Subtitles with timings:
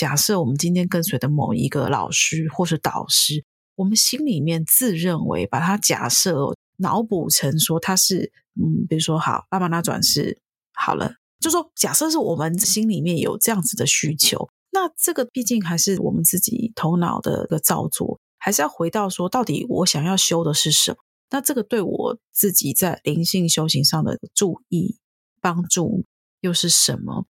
[0.00, 10.40] 假设我们今天跟随的某一个老师或是导师，我们心里面自认为把他假设脑补成说他是嗯，比如说好拉玛那转世
[10.72, 20.96] 好了，就说假设是我们心里面有这样子的需求，那这个毕竟还是我们自己头脑的一个造作，还是要回到说到底我想要修的是什么？
[21.28, 24.96] 那这个对我自己在灵性修行上的注意
[25.42, 26.06] 帮助
[26.40, 27.26] 又是什么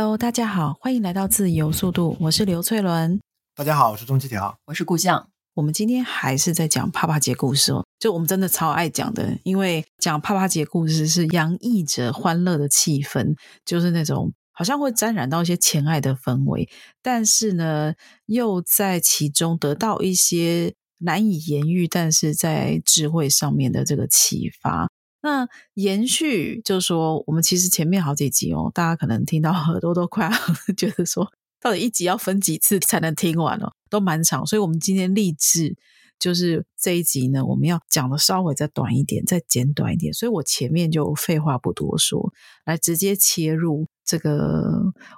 [0.00, 3.20] ？Hello，大家好，欢迎来到自由速度，我是刘翠伦。
[3.54, 5.28] 大家好，我是钟七条，我是顾相。
[5.52, 13.34] 我们今天还是在讲帕帕节故事哦，就我们真的超爱讲的，因为讲帕帕节故事是洋溢着欢乐的气氛，
[13.66, 16.66] 就是那种好像会沾染到一些情爱的氛围，
[17.02, 17.92] 但是呢，
[18.24, 24.88] 又在其中得到一些难以言喻，但是在智慧上面的这个启发。
[25.22, 30.32] 那延续就是说，我们其实前面好几集哦，大家可能听到耳朵都快要
[30.74, 34.46] 觉得说，到底一集要分几次才能听完哦，都蛮长。
[34.46, 35.76] 所以，我们今天立志
[36.18, 40.12] 就是这一集呢，我们要讲的稍微再短一点，再简短一点。
[40.12, 42.32] 所以我前面就废话不多说，
[42.64, 44.32] 来直接切入这个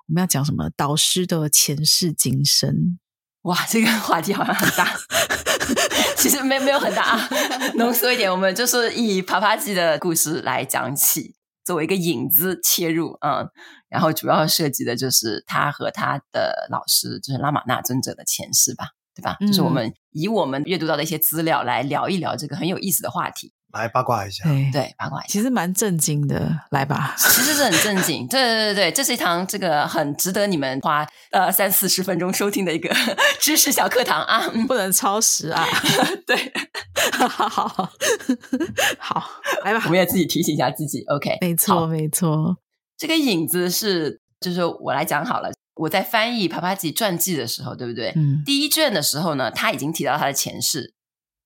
[0.06, 0.68] 我们要讲什么？
[0.76, 2.98] 导师的前世今生。
[3.42, 4.88] 哇，这个 话题好像很大。
[6.16, 7.28] 其实没没有很大啊，
[7.74, 11.34] 浓缩一点，我们就是以帕帕吉的故事来讲起，
[11.64, 13.48] 作为一个引子切入，嗯，
[13.88, 19.36] 然后主要涉及的就是他和他的老师，就是拉玛纳尊者的前世吧，对吧？
[19.40, 23.52] 嗯、就是我们以我们阅读到的一些资料来聊一聊这个很有意思的话题。
[23.72, 32.94] 来八卦一下，对，八卦一下，其实蛮震惊的，来吧，其实是很震惊，对对对对，这是一堂这个很值得你们花呃三四十分钟收听的一个
[33.40, 35.66] 知识小课堂啊，不能超时啊，
[36.26, 36.52] 对，
[37.18, 37.90] 好好好，
[38.98, 39.30] 好，
[39.64, 42.56] 来吧，我们也自己提醒一下自己，OK，没错没错，
[42.98, 48.12] 这个影子是就是我来讲好了，我在翻译帕帕吉传记的时候，对不对？
[48.16, 50.94] 嗯，第一卷的时候呢，他已经提到他的前世。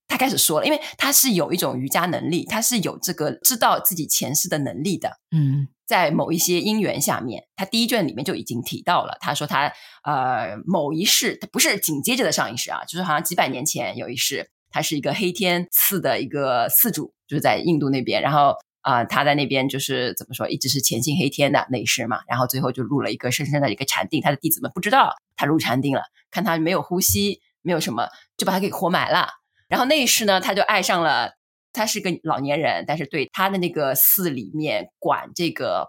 [0.08, 5.18] 他开始说了，因为他是有一种瑜伽能力，他是有这个知道自己前世的能力的。
[5.30, 9.18] 嗯，在某一些因缘下面，他第一卷里面就已经提到了。
[9.20, 9.72] 他说他
[10.04, 18.22] 呃某一世，他不是紧接着的上一世啊，就是好像几百年前有一世，他是一个黑天寺的一个寺主，就是在印度那边。
[18.22, 22.20] 然后啊、呃，他在那边就是怎么说，一直是虔信黑天的那一世嘛。
[22.28, 28.06] 然后最后就入了一个深深的一个禅定，他的弟子们不知道他入禅定了，看他没有呼吸，没有什么，
[28.36, 29.28] 就把他给活埋了。
[29.68, 31.32] 然后那一世呢，他就爱上了，
[31.72, 35.88] 他是个老年人，但是对他的那个寺里面管这个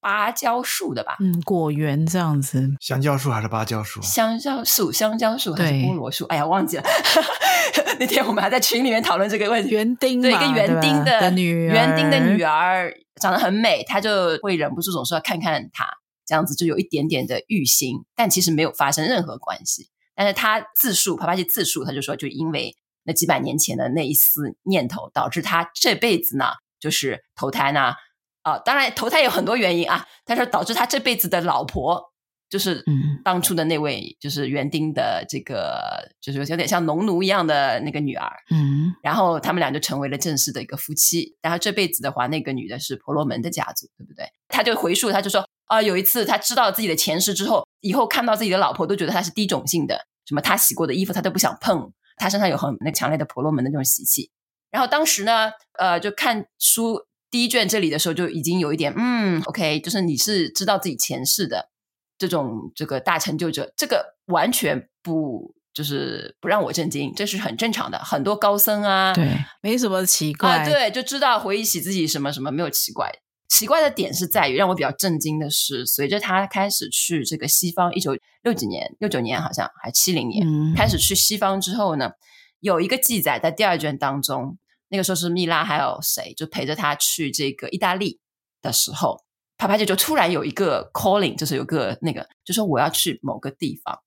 [0.00, 4.00] 芭蕉树的吧，嗯，果园这样子，香蕉树还是芭蕉树？
[4.00, 6.24] 香蕉树、香蕉树还是菠萝树？
[6.26, 6.84] 哎呀，忘记了。
[7.98, 9.70] 那天我们还在群里面讨论这个问题。
[9.70, 15.88] 园丁，对，一个园丁的，的女儿，园丁的女儿长得很美，他就会忍不住总说要看看她，
[16.24, 19.88] 这样子就有一点点的欲心，但其实没有发生任何关系。
[20.14, 22.76] 但是他自述，帕帕吉自述，他就说，就因为。
[23.06, 26.46] 那几百年前的那一丝念头，导致他这辈子呢，
[26.80, 27.94] 就是投胎呢。
[28.42, 30.06] 啊、呃，当然投胎有很多原因啊。
[30.24, 32.12] 他说导致他这辈子的老婆，
[32.48, 32.84] 就是
[33.24, 38.30] 当初的那位，就是园丁的这个，就是有点像农奴一样的那个女儿。
[38.50, 41.36] 嗯，然后他们俩就成为了正式的一个夫妻。
[41.42, 44.26] 然后这辈子的话，那个女的是婆罗门的家族，对不对？
[44.48, 51.92] 他就回述，他就说啊、呃，有一次他知道自己的前世之后，以后看到自己的老婆都觉得她是低种姓的，什么他洗过的衣服他都不想碰。
[52.16, 54.30] 他身上有很那强烈的婆罗门的那种习气，
[54.70, 61.70] 然后当时呢，呃，就看书第一卷这里的时候，就已经有一点，嗯，OK，就是你是知道自己前世的
[62.18, 69.30] 这种这个大成就者，这个完全不就是不让我震惊，这是很正常的，很多高僧啊，对，
[69.60, 73.12] 没什么奇怪，啊，对，就知道回忆起自己什么什么没有奇怪。
[73.48, 82.10] 奇怪的点是在于让我比较震惊的是，随着他开始去这个西方，一九六几年、六九年好像还七零年、嗯、开始去西方之后呢，
[82.60, 84.58] 有一个记载在第二卷当中，
[84.88, 88.20] 那个时候是蜜拉还有谁就陪着他去这个意大利
[88.60, 89.24] 的时候，
[89.56, 93.98] 帕帕姐就突然有一个 calling，就是有个那个，就说我要去某个地方，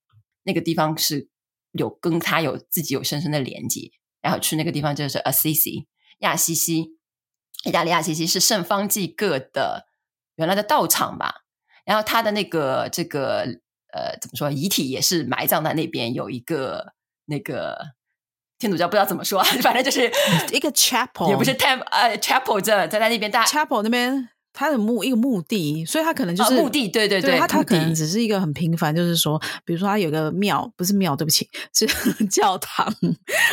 [0.42, 1.28] 那个地方是
[1.72, 3.90] 有跟他有自己有深深的连接，
[4.20, 5.86] 然后去那个地方就是 Assisi
[6.20, 6.98] 亚西西，
[7.64, 9.86] 意大利亚西西是圣方济各的
[10.36, 11.42] 原来的道场吧，
[11.84, 13.40] 然后他的那个这个
[13.92, 16.94] 呃怎么说遗体也是埋葬在那边，有一个
[17.26, 17.78] 那个
[18.58, 20.10] 天主教不知道怎么说，反正就是
[20.52, 24.30] 一个 chapel，也不是 temple 呃 chapel 这在在那边大 chapel 那边。
[24.52, 31.86] 他的目一个目的，所以他可能就是、哦、墓地，对对对，对他他可能只是一个很平凡，就是说，比如说他有个庙，不是庙，对不起，是
[32.26, 32.92] 教堂，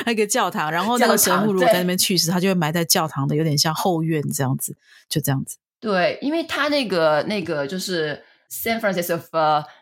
[0.06, 4.76] 那个教堂，然后那个神父如果在那边去世，他就会埋在教堂的有点像后院这样子，
[5.08, 5.58] 就这样子。
[5.80, 9.24] 对，因为他那个那个就是 Saint Francis of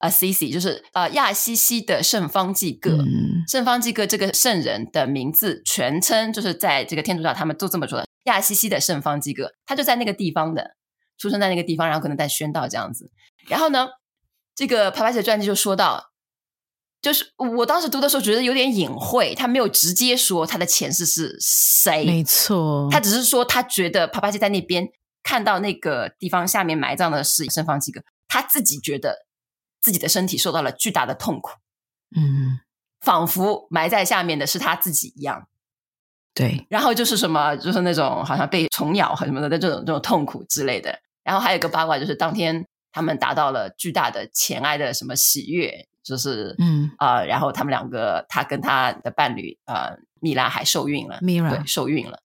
[0.02, 10.76] Assisi，就是呃亚西西的圣方济各，嗯、圣方济各这个圣人的名字全称就是在这个天主教他们都这么说的，亚西西的圣方济各，他就在那个地方的。
[11.18, 13.10] 出生在那个地方，然后可能在宣道这样子。
[13.48, 13.88] 然后呢，
[14.56, 16.12] 这个帕帕姐传记就说到，
[17.02, 24.88] 就是我当时读的时候觉得有点隐晦，他没有直接说他的前世是谁，没错，他只是说他觉得帕帕姐在那边
[25.22, 29.26] 看到那个地方下面埋葬的是圣方济各，他自己觉得
[29.82, 31.52] 自己的身体受到了巨大的痛苦，
[32.16, 32.60] 嗯，
[33.02, 35.48] 仿佛埋在下面的是他自己一样。
[36.34, 41.00] 对，然后就是什么，就是那种好像被虫咬和什么的这种这种痛苦之类的。
[41.26, 52.20] 然后还有一个八卦，就是当天他们达到了巨大的前爱的什么喜悦，就是嗯啊、呃，然后他们两个，他跟他的伴侣呃，米拉还受孕了，蜜拉对，受孕了。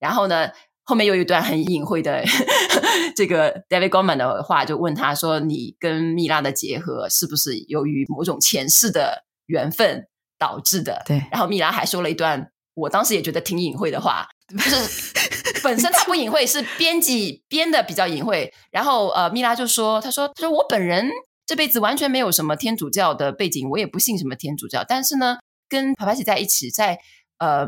[0.00, 0.50] 然后呢，
[0.84, 2.24] 后面又有一段很隐晦的
[3.14, 10.08] 这个 David Goldman 的话，就问他说：“你跟米拉的结合是不是由于某种前世的缘分
[10.38, 11.22] 导致的？”对。
[11.30, 15.12] 然后米拉还说了一段，我当时也觉得挺隐晦的话，就是。
[15.62, 18.52] 本身他不隐晦，是编辑编的比较隐晦。
[18.70, 21.10] 然后呃，蜜拉就说：“他说，他说我本人
[21.44, 24.84] 这辈子完全没有什么天主教的背景，我也不信什么天主教。
[24.86, 25.38] 但是呢，
[25.68, 26.98] 跟帕帕奇在一起，在
[27.38, 27.66] 呃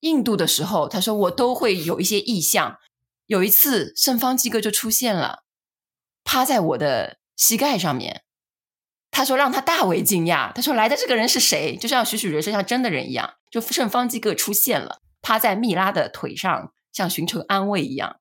[0.00, 2.78] 印度的时候，他说我都会有一些意象。
[3.26, 5.44] 有一次，圣方济各就出现了，
[6.24, 8.22] 趴在我的膝盖上面。
[9.10, 10.52] 他说让他大为惊讶。
[10.52, 11.76] 他说来的这个人是谁？
[11.76, 13.34] 就像栩栩如生，像真的人一样。
[13.50, 18.16] 就圣方济各出现了，趴在蜜拉的腿上。”像寻求安慰一样，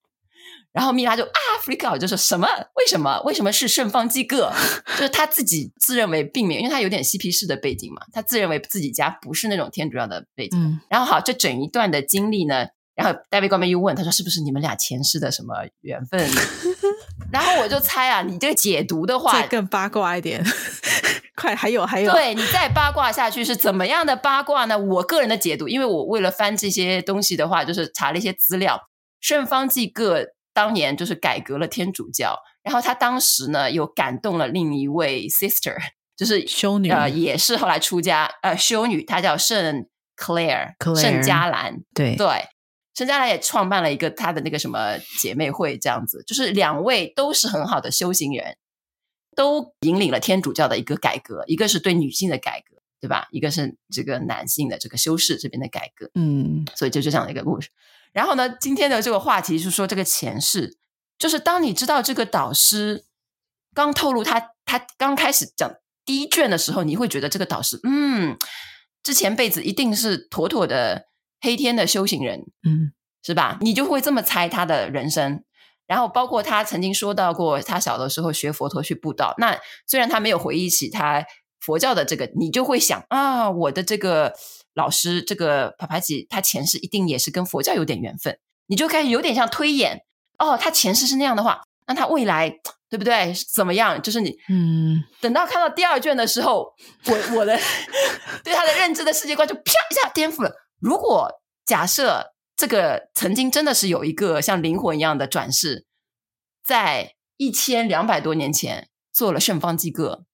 [0.73, 2.47] 然后蜜拉就啊，freak out，就说什么？
[2.75, 3.21] 为什么？
[3.21, 4.51] 为什么是圣方济各？
[4.97, 10.59] 就是他自己自认为并没有，因为他有点嬉皮士的背景嘛，他自认为自己家不是那种天主教的背景。
[10.59, 12.65] 嗯、然后好，这整一段的经历呢，
[12.95, 16.27] 然后戴维官们又问他说：“是不是你们俩前世的什么缘分？”
[17.31, 20.43] 然后我就猜啊，你这个解读的话，再更八卦一点，
[21.35, 24.77] 快，还有还有，对，你再八卦下去是怎么样的八卦呢？
[24.77, 28.79] 我个人的解读，因为我为了翻这些东西的话，就是查了一些资料。
[29.19, 35.77] 圣方济各当年就是改革了天主教，然后他当时呢又感动了另一位 sister，
[36.15, 39.87] 就是修女，呃，也是后来出家，呃，修女，她叫圣
[40.17, 42.27] Claire，圣加兰，对对。
[42.95, 48.55] 圣嘉兰也创办了一个他的那个什么姐妹会，这样子，就是两位都是很好的修行人，
[49.35, 53.27] 都引领了天主教的一个改革，一个是对女性的改革，对吧？
[53.31, 57.69] 一个是这个男性的这个修饰这边的改革，嗯，所以就就这样的一个故事。
[58.11, 60.77] 然后呢，今天的这个话题是说这个前世，
[61.17, 63.05] 就是当你知道这个导师
[63.73, 65.69] 刚透露他他刚开始讲
[66.05, 68.37] 第一卷的时候，你会觉得这个导师，嗯，
[69.01, 71.07] 之前辈子一定是妥妥的。
[71.45, 73.57] 黑天的修行人，嗯，是吧？
[73.59, 75.43] 你就会这么猜他的人生。
[75.93, 79.35] 然后包括他曾经说到过，他小的时候学佛陀去布道。
[79.37, 81.23] 那虽然他没有回忆起他
[81.59, 84.33] 佛教的这个，你就会想啊，我的这个
[84.73, 88.39] 老师，这个帕帕吉，他前世一定也是跟佛教有点缘分。
[88.65, 89.99] 你就开始有点像推演，
[90.39, 92.49] 哦，他前世是那样的话，那他未来
[92.89, 93.31] 对不对？
[93.53, 94.01] 怎么样？
[94.01, 96.73] 就是你，嗯，等到看到第二卷的时候，
[97.05, 97.55] 我我的
[98.43, 100.51] 对他的认知的世界观就啪一下颠覆了。
[100.81, 101.29] 如果
[101.67, 105.85] 假设这个曾经真的是有一个像灵魂一样的转世，
[106.63, 110.25] 在一千两百多年前做了圣方济各，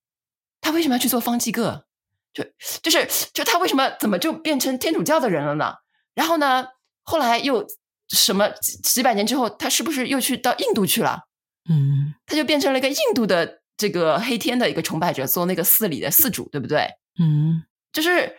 [0.61, 1.85] 他为什么要去做方济各？
[2.31, 2.43] 就
[2.83, 5.73] 就是就他为什么怎么就变成天主教的人了呢？
[6.13, 6.67] 然后呢，
[7.03, 7.65] 后来又
[8.09, 11.23] 什么几几百年之后，他是不是又去到印度去了？
[11.69, 16.89] 嗯，他就变成了一个印度的这个黑天的一个崇拜者，做那个寺里的寺主，对不对？
[17.19, 18.37] 嗯，就是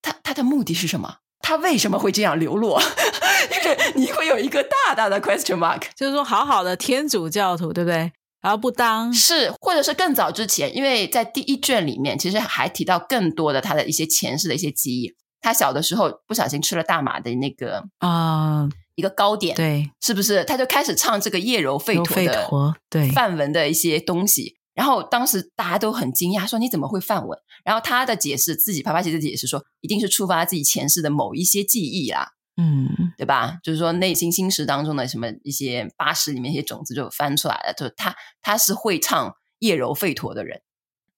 [0.00, 1.18] 他他的目的是什么？
[1.50, 2.80] 他为什么会这样流落？
[3.50, 8.12] 就是你会有一个大大的 question mark，就是说，好好的天主教徒，对不对？
[8.40, 15.12] 然后不当是，或者是更早之前，因为在第一卷里面，其实还提到更多的他的一些前世的一些记忆。
[15.40, 20.44] 他小的时候不小心吃了大麻的那个啊，一个糕点，对，是不是？
[20.44, 22.48] 他就开始唱这个叶柔吠陀的
[22.88, 27.38] 对梵文的一些东西，然后当时大家都很惊讶，说你怎么会梵文？
[27.66, 33.58] 然后他的解释，自己帕帕吉的解释说，一定是触发自己前世的某一些记忆啦，嗯，对吧？
[33.62, 40.62] 就是说内心心识当中的什么一些八识里面一些种子就翻出来了，就是他他是会唱夜柔吠陀的人。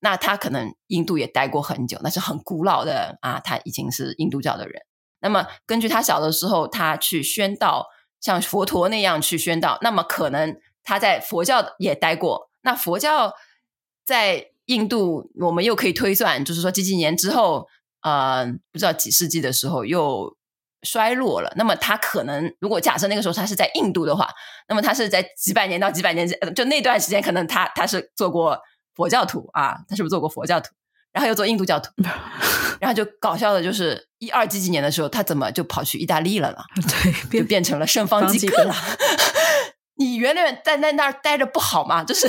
[0.00, 4.82] 那他可能印度也待过很久，那是很古老的啊，他已经是印度教的人。
[5.20, 7.86] 那么根据他小的时候，他去宣道，
[8.20, 12.50] 像佛陀那样去宣道，那么可能他在佛教也待过。
[12.64, 13.32] 那佛教
[14.04, 17.66] 在印度，我们又可以推算，就是说几几年之后，
[18.02, 20.36] 呃，不知道几世纪的时候又
[20.82, 21.52] 衰落了。
[21.56, 24.28] 那么他可能，如果假设那个时候他是在印度的话，
[24.68, 28.58] 那么他是在几百年到几百年，就那段时间，可能他他是做过。
[28.94, 30.68] 佛教徒啊，他是不是做过佛教徒？
[31.12, 31.90] 然后又做印度教徒，
[32.78, 36.58] 然后就搞笑的就是一二几几年的时候，他怎么就跑去意大利了呢？
[37.30, 38.74] 对，就变成了圣方济各了。
[39.96, 42.02] 你原来在在那儿待着不好吗？
[42.04, 42.28] 就是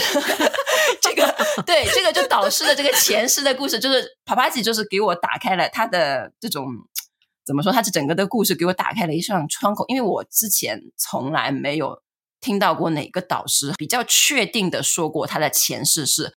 [1.02, 6.68] 这个，对，这个就导师的这个前世的故事，就是帕帕吉，就是给我打开了他的这种
[7.46, 7.72] 怎么说？
[7.72, 12.02] 他这整个的故事给我打开了一扇窗口，因为我之前从来没有
[12.40, 16.36] 听到过哪个导师比较确定的说过他的前世是。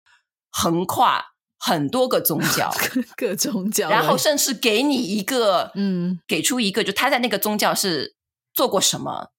[0.49, 1.23] 横跨
[1.59, 2.73] 很多个宗教，
[3.15, 8.15] 各宗教，然后甚至给你一个，嗯，给出一个，就他在那个宗教是
[8.53, 9.29] 做过什么，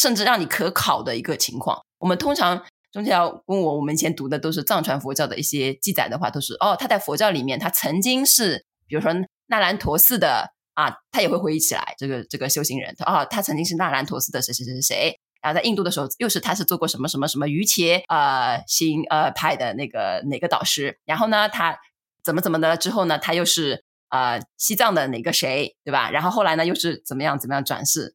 [0.00, 1.78] 甚至让你可考的一个情况。
[1.98, 9.12] 我们通常宗教问我，我们以前读的都是藏传佛教的一些记载的话，都是哦，他在佛教里面，他曾经是，比如说
[9.48, 15.18] 那兰陀寺的啊，他也会回忆起来，这个这个修行人，啊、哦，他曾经是那兰陀寺的谁谁谁谁谁。
[15.42, 20.98] 然后在印度的时候，又是他是做过什么什么什么瑜伽呃行呃派的那个哪个导师？
[21.04, 21.78] 然后呢，他
[22.24, 26.10] 怎么怎么的之后呢，他又是呃西藏的哪个谁，对吧？
[26.10, 28.14] 然后后来呢，又是怎么样怎么样转世？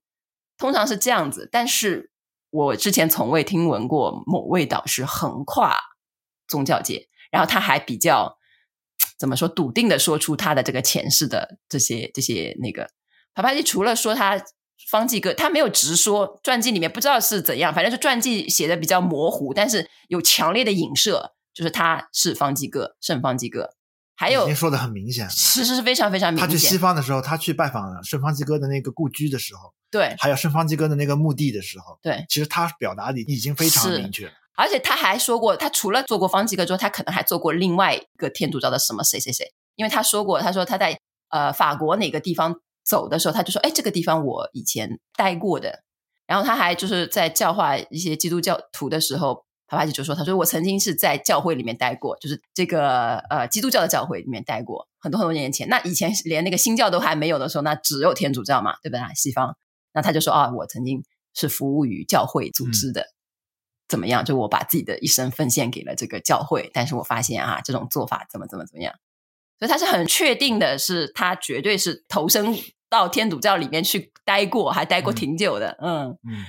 [0.57, 1.47] 通常是这样子。
[1.51, 2.11] 但是
[2.49, 5.77] 我之前从未听闻过某位导师横跨
[6.47, 8.37] 宗教界，然后他还比较
[9.17, 12.89] 怎么说笃定的说出他的这个前世的这些这些那个。
[13.33, 14.41] 帕帕吉除了说他。
[14.89, 23.71] 方济各他没有直说，传记里面不知道是怎样，反正是传记写的比较模糊，但是有强烈的影射，就是他是方济各，圣方济各。
[24.15, 26.47] 还有，已经说的很明显，其实是非常非常明显。
[26.47, 34.31] 他去西方的时候，他去拜访了圣方济各的那个故居的时候，对，还有圣方济各的那个墓地的时候，对，其实他表达的已经非常明确。
[34.55, 40.97] 而且他还说过，他除了做过方济各之后，他可能还做过另外一个天主教的什么谁谁谁，因为他说过，他说他在
[41.29, 42.55] 呃法国哪个地方。
[42.87, 45.79] 走的时候，他就说：“哎，这个地方我以前待过的。”
[46.27, 55.67] 然后他还就是在教化一些基督教徒的时候，帕帕吉就说：“他说我曾经是在教会里面待过，就是这个呃基督教的教会里面待过很多很多年前。
[55.69, 59.01] 那以前连那个新教都还没有的时候，那只有天主教嘛，对不对？
[59.15, 59.57] 西方。
[59.93, 61.03] 那他就说啊，我曾经
[61.33, 63.13] 是服务于教会组织的，嗯、
[63.87, 64.23] 怎么样？
[64.23, 68.93] 就我把自己的一生奉献给了这个教会，但是我发现啊，这种做法怎么怎么怎么样。
[69.57, 72.55] 所以他是很确定的是，他绝对是投身。”
[72.87, 76.45] 到天主教里面去待过，还待过挺久的，嗯嗯嗯，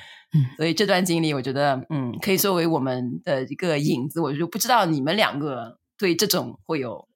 [0.56, 4.20] 所以这段经历，我觉得，嗯，可以作为我们的一个引子。
[4.20, 7.08] 我就不知道你们两个对这种会有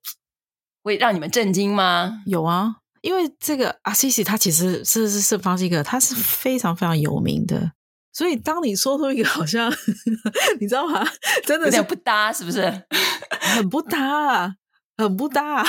[0.83, 2.23] 会让你们震惊吗？
[2.27, 7.73] 有啊，因为这个阿西西他其实是是是方济各，他是非常非常有名的。
[8.13, 9.73] 所以当你说出一个好像
[10.61, 11.07] 你知道吗？
[11.45, 12.63] 真的是有点不搭，是不是？
[13.57, 14.55] 很不搭啊。
[14.99, 15.65] 很不搭，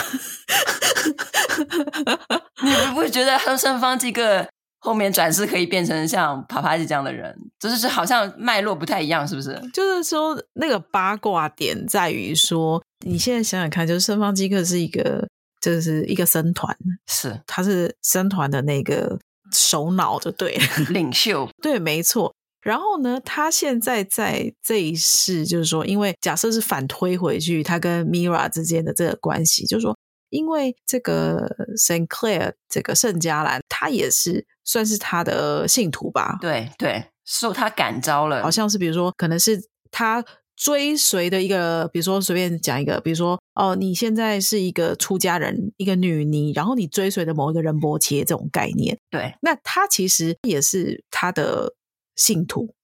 [2.62, 4.46] 你们不会觉得圣方济各
[4.84, 9.62] 后面转世可以变成像帕帕吉这样的人，就是好像脉络不太一样，是不是？
[9.72, 15.28] 就是说那个八卦点在于说，你现在想想看，就是圣方基克是一个，
[15.62, 16.76] 就是一个僧团，
[17.08, 19.20] 是他是僧团的那个
[19.54, 22.34] 首脑，就对了，领袖， 对，没错。
[22.64, 29.98] 然后呢，他现在在这一世，就是说，因为假设是反推回去，他跟 Mira 之间的这个关系，就是说，
[30.32, 31.48] 因为这个
[31.78, 36.40] Saint Clare 这个圣加兰，他也是算是他的信徒吧？
[36.42, 39.62] 对对，受他感召了，好像是比如说，可能是
[39.92, 51.76] 他追随的一个，比如说随便讲一个，比如说哦，你现在是一个出家人，一个女尼，然后你追随的某一个仁波切这种概念，对，那他其实也是他的。
[52.18, 52.76] 信徒，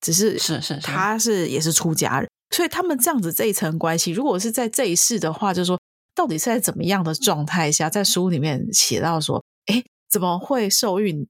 [0.00, 5.80] 只是是是，他是也是出家人，所以他们这样子这一层关系，如果是在这一世的话，就是说
[6.14, 11.26] 到底是在怎么样的状态下，在书里面写到说，哎，怎么会受孕，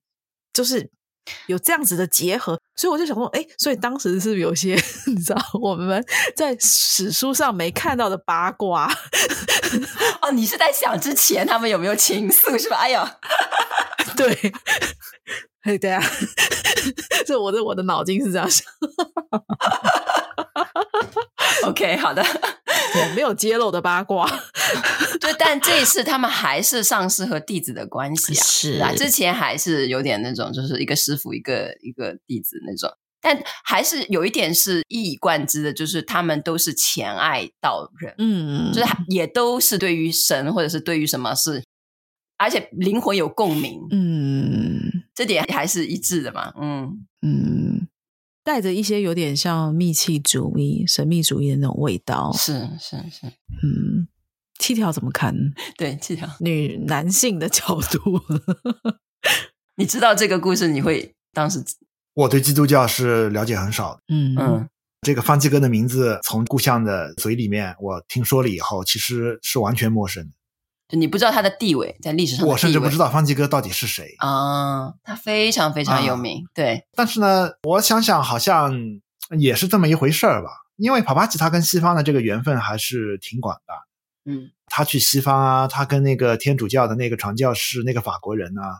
[0.52, 0.90] 就是
[1.46, 4.74] 有这样子的结合，所以我就想说，哎，所以当时是有些
[5.06, 6.04] 你知道我们
[6.36, 8.92] 在史书上没看到的八卦？
[10.20, 12.76] 哦，你是在想之前他们有没有情愫是吧？
[12.76, 13.08] 哎呦，
[14.16, 14.52] 对，
[15.80, 16.02] 对啊。
[17.26, 18.66] 这我的我的脑筋是这样想。
[21.64, 22.22] OK，好的，
[23.16, 24.28] 没有揭露的八卦。
[25.20, 32.90] 对，但这一次他们还是上师和弟子的关系啊，是啊，之前还是有点那种，就是一个师傅一个一个弟子那种，
[33.22, 41.64] 但还是有一点是一以贯之的，就是他们都是前爱道人，嗯，就是也都是对于神或者是对于什么是，
[42.36, 47.88] 而且灵魂有共鸣，嗯，这点还是一致的嘛，嗯嗯。
[48.42, 54.06] 带着一些有点像密契主义、神秘主义的那种味道，是是是，嗯，
[54.58, 55.34] 七条怎么看？
[55.78, 58.20] 对，七条女男性的角度，
[59.76, 61.64] 你知道这个故事，你会当时
[62.12, 64.68] 我对基督教是了解很少的，嗯嗯，
[65.00, 70.32] 这个方济哥的名字从故乡的嘴里面我听说了以后，其实是完全陌生的。
[70.88, 74.92] 就你不知道他的地位在历史上，我甚至不知道方济哥到底是谁啊。
[75.02, 76.86] 他非常非常有名，啊、对。
[76.94, 78.74] 但是呢，我想想，好像
[79.38, 80.50] 也是这么一回事儿吧。
[80.76, 83.74] 因为帕帕吉他跟西方的这个缘分还是挺广的。
[84.30, 88.78] 嗯，他去西方啊，他跟那个天主教的那个传教士那个法国人啊，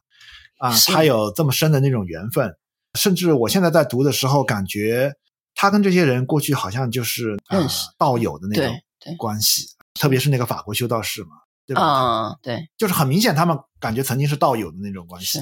[0.59, 2.57] 啊，他有这么深的那种缘分。
[2.99, 5.15] 甚至我现在在读的时候，感觉
[5.55, 8.75] 他跟这些人过去好像就是认识、呃、道友的那种
[9.17, 11.29] 关系，特别是那个法国修道士嘛。
[11.67, 12.29] 对吧？
[12.29, 15.41] 嗯，对，就是很明显，他们感觉曾经是道友的那种关系。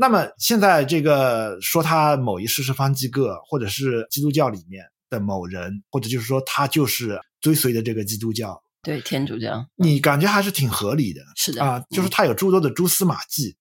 [0.00, 11.20] 那么现在这个说他某一世是方济各，或者是基督教里面的某人，或者就是说他就是追随的这个基督教，对天主教，你感觉还是挺合理的。
[11.34, 13.58] 是的啊，就是他有诸多的蛛丝马迹，嗯，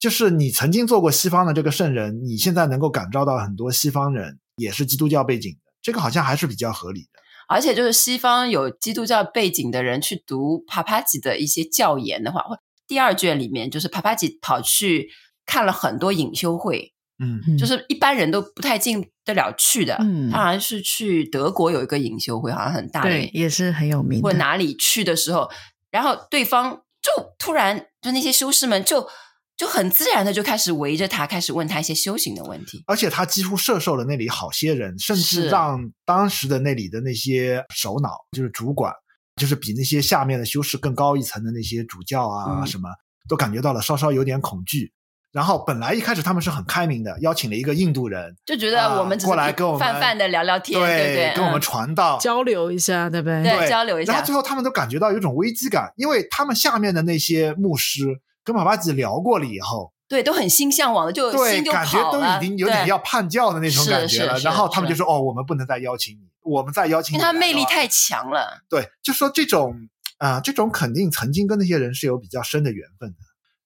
[0.00, 7.20] 就是你曾经做过西方的这个圣人，你现在能够感召到很多西方人也是基督教背景的，这个好像还是比较合理的。
[7.48, 12.42] 而且就是西方有基督教背景的人去读帕帕吉的一些教研的话，
[12.86, 15.08] 第二卷里面就是帕帕吉跑去
[15.46, 19.96] 看了很多隐修会，嗯，就是一般人都不太进得了去的。
[20.00, 24.28] 嗯，他好像是去德国有一个隐修会，好像很大，对，也是很有名的。
[24.28, 25.50] 或哪里去的时候，
[25.90, 29.08] 然后对方就突然就那些修士们就。
[29.56, 38.92] 就很自然的就开始围着他，开始问他一些修行的问题，而且他几乎射受了那里好些人，甚至让当时的那里的那些首脑，就是主管，
[39.36, 42.88] 就是比那些下面的修士更高一层的那些主教啊、嗯、什么，
[43.28, 44.92] 都感觉到了稍稍有点恐惧。
[45.30, 53.42] 然后本来一开始他们是很开明的，邀请了一个印度人，就觉得我们只是过来跟我们泛泛的聊聊天，对对，对，跟我们传道、交流一下，对不对？
[53.42, 54.12] 对，交流一下。
[54.12, 58.20] 然后最后他们都感觉到有种危机感，因为他们下面的那些牧师。
[58.44, 64.38] 跟帕帕吉聊过了以后，对，都很心向往的，就对感觉都已经有点要叛教的那种感觉了。
[64.40, 68.62] 然后他们就说：“哦，我们不能再邀请你，我们再邀请你。”因为他魅力太强了。
[68.68, 69.74] 对，就说这种
[70.18, 73.16] 啊、呃，这种肯定曾经跟那些人是有比较深的缘分的。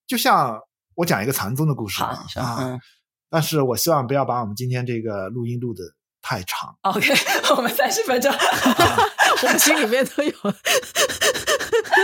[0.06, 0.60] 就像
[0.94, 2.80] 我讲一个禅宗的故事啊，嗯，
[3.28, 5.82] 但是我希望不要把我们今天这个录音录得
[6.28, 6.76] 太长。
[6.82, 7.10] OK，
[7.56, 8.30] 我们三十分钟，
[9.42, 10.32] 我们心里面都有。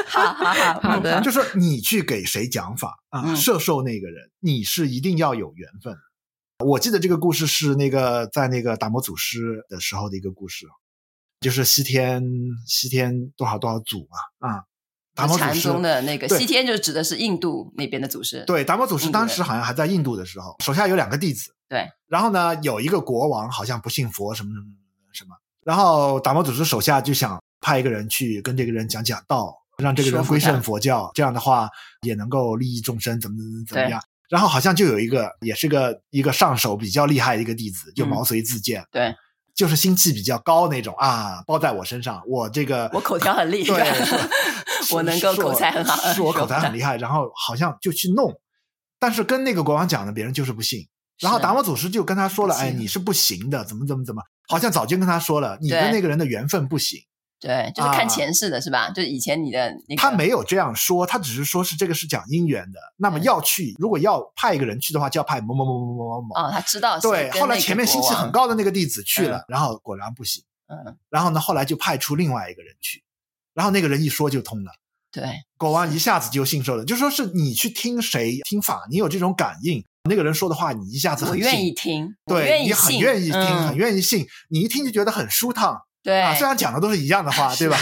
[0.06, 5.94] 好好好，好 的，就是你去给谁讲法啊，摄、嗯、受那个人，你是一定要有缘分。
[6.64, 10.66] 我记得这个故事是那个在那个达摩祖师的时候的一个故事，
[11.40, 12.24] 就是西天
[12.66, 14.64] 西天多少多少祖嘛啊，
[15.14, 18.42] 达摩祖师的那个西天就指的是印度那边的祖师。
[18.46, 21.50] 对，达摩祖师当时好像还在印度的时候，手下有两个弟子。
[21.74, 24.66] 对，然后呢，有一个国王好像不信佛，什么什么
[25.12, 25.34] 什么，
[25.64, 29.54] 然后达摩祖师手下就想派一个人去跟这个人讲讲道。
[29.78, 31.68] 让这个人归顺佛教，这样的话
[32.02, 34.00] 也能够利益众生，怎么怎么怎么样？
[34.28, 39.14] 然后好像就有一个，也是个一个上手比较厉害的一个弟子，就毛遂自荐，嗯、对，
[39.52, 44.18] 就是心气比较高那种啊，包在我身上，我这个我口条很厉害，对
[44.94, 48.32] 我能够口才很好，是我口才很厉害，然后好像就去弄，
[49.00, 50.87] 但是跟那个国王讲的，别人就是不信。
[51.20, 57.00] 然后达摩祖师就跟他说了，哎，你是不行的，怎么怎么怎么，好像早就跟他说了，你跟那个人的缘分不行。
[57.40, 58.87] 对，就是看前世的是吧？
[58.87, 62.81] 啊、就以前你的那个，他没有这样说，他只是说是这个是讲姻缘的。
[62.96, 66.35] 那么要去，如果要派一个人去的话，就要派某某某某某某某。
[66.35, 66.98] 哦，他知道。
[66.98, 70.42] 对，后来前面心气很高的那个弟子去了，嗯、然后果然不行。
[70.68, 70.96] 嗯。
[71.11, 73.05] 然后呢，后来就派出另外一个人去，
[73.53, 74.72] 然后那个人一说就通了。
[75.12, 75.42] 对。
[75.59, 81.33] 国王一下子就信受了，就说是你去听谁听法，你有这种感应，那个人说的话，你一下子很。
[81.33, 82.14] 我愿意听。
[82.27, 85.81] 对，你很愿意听，嗯、很愿意信，你一听就觉得很舒畅。
[86.03, 87.79] 对啊，虽然讲的都是一样的话， 对吧？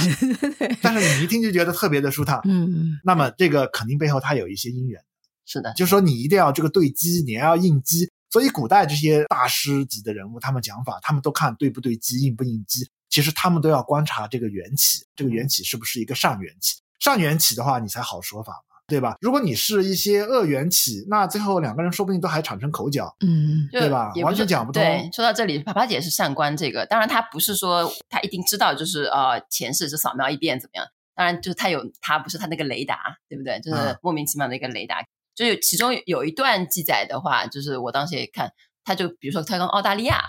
[0.81, 2.41] 但是你一听就觉得特别的舒畅。
[2.45, 5.03] 嗯，那么这个肯定背后它有一些因缘。
[5.45, 8.09] 是的，就是说你一定要这个对机，你要应机。
[8.31, 12.89] 所以古代这些大师级的人物，他们讲法，他们都看对不对机，应不应机。
[13.11, 16.77] 其实他们都要观察这个缘起，这个缘起是不是一个善缘起？
[17.01, 18.72] 善缘起的话，你才好说法嘛。
[18.87, 19.17] 对吧？
[19.21, 24.13] 如果你是一些恶缘起，那最后两个人说不定都还产生口角，嗯，对吧？
[24.23, 24.83] 完全讲不通。
[24.83, 30.87] 对，说到这里，啪啪姐是善观这个，当然她不是说她一定知道，就是呃前世是扫描一遍怎么样？
[31.15, 33.61] 当然就是她有她不是她那个雷达，对不对？
[33.61, 35.01] 就是莫名其妙的一个雷达。
[35.01, 38.53] 嗯、就有其中有一段记载的话，就是我当时也看，
[38.85, 40.21] 他就比如说他跟澳大利亚，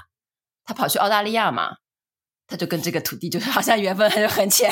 [0.63, 1.77] 他跑去澳大利亚嘛，
[2.47, 4.71] 他就跟这个土地就是好像缘分还是很浅。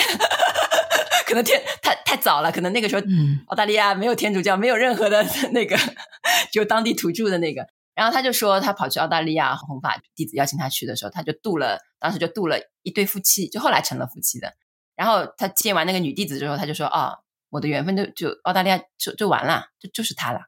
[1.31, 3.01] 可能天太太早了，可能那个时候
[3.47, 5.77] 澳大利亚没有天主教，没有任何的那个，
[6.51, 7.65] 就当地土著的那个。
[7.93, 14.53] 然后他就说，他跑去澳大利亚，弘法弟子邀请他去的时候，他就度了，当时就度了一对夫妻，就后来成了夫妻的。
[14.95, 20.41] 然后他见完那个女弟子之后，他就说：“啊、哦，我的缘分就就澳大利亚就就完了，就就是他了，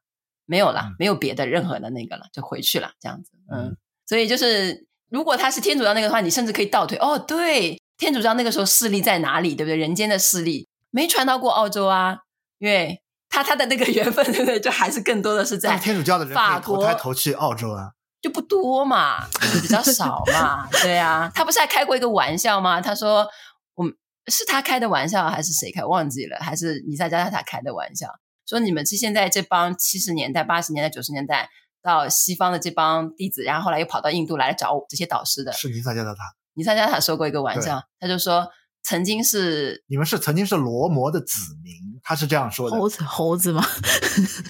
[0.46, 9.76] 没有了，没有别的任何的那个了，就回去了，这样子。”嗯，所以就是如果他是天主教那个的话，你甚至可以倒推，哦，对，天主教那个时候势力在哪里，对不对？
[9.76, 10.68] 人间的势力。
[10.96, 12.20] 没传到过澳洲啊，
[12.60, 14.60] 因为他他的那个 缘分，对不对？
[14.60, 19.28] 就还是更多的是在天主教的人法国投胎投去澳洲啊，就不多嘛，
[19.60, 21.32] 比较少嘛， 对啊。
[21.34, 22.80] 他不是还开过一个玩笑吗？
[22.80, 23.28] 他说，
[23.74, 23.92] 我们
[24.28, 25.84] 是他开的玩笑，还是谁开？
[25.84, 28.08] 忘记了，还是尼萨加塔开的玩笑？
[28.48, 31.50] 说你们是现在这帮七十年代、八十年代、九十年代
[31.82, 36.14] 到西方的这帮弟子，然后后来又跑到印度来找我这些导师的，是尼萨加塔。
[36.54, 38.48] 尼萨加塔说过一个玩笑，他就说。
[38.84, 42.78] 曾经是你们是曾经是罗摩的子民，他是这样说的。
[42.78, 43.66] 猴子猴子吗？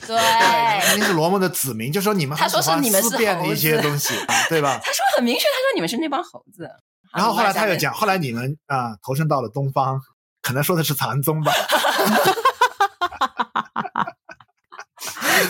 [0.08, 0.18] 对，
[0.88, 4.16] 曾经是罗摩的子民，就说你们他说是你们是变的一些东西，
[4.50, 4.80] 对吧？
[4.84, 6.68] 他说很明确，他说你们是那帮猴子。
[7.16, 10.02] 然后后来他又讲，后来你们啊、呃、投身到了东方，
[10.42, 11.52] 可能说的是禅宗吧。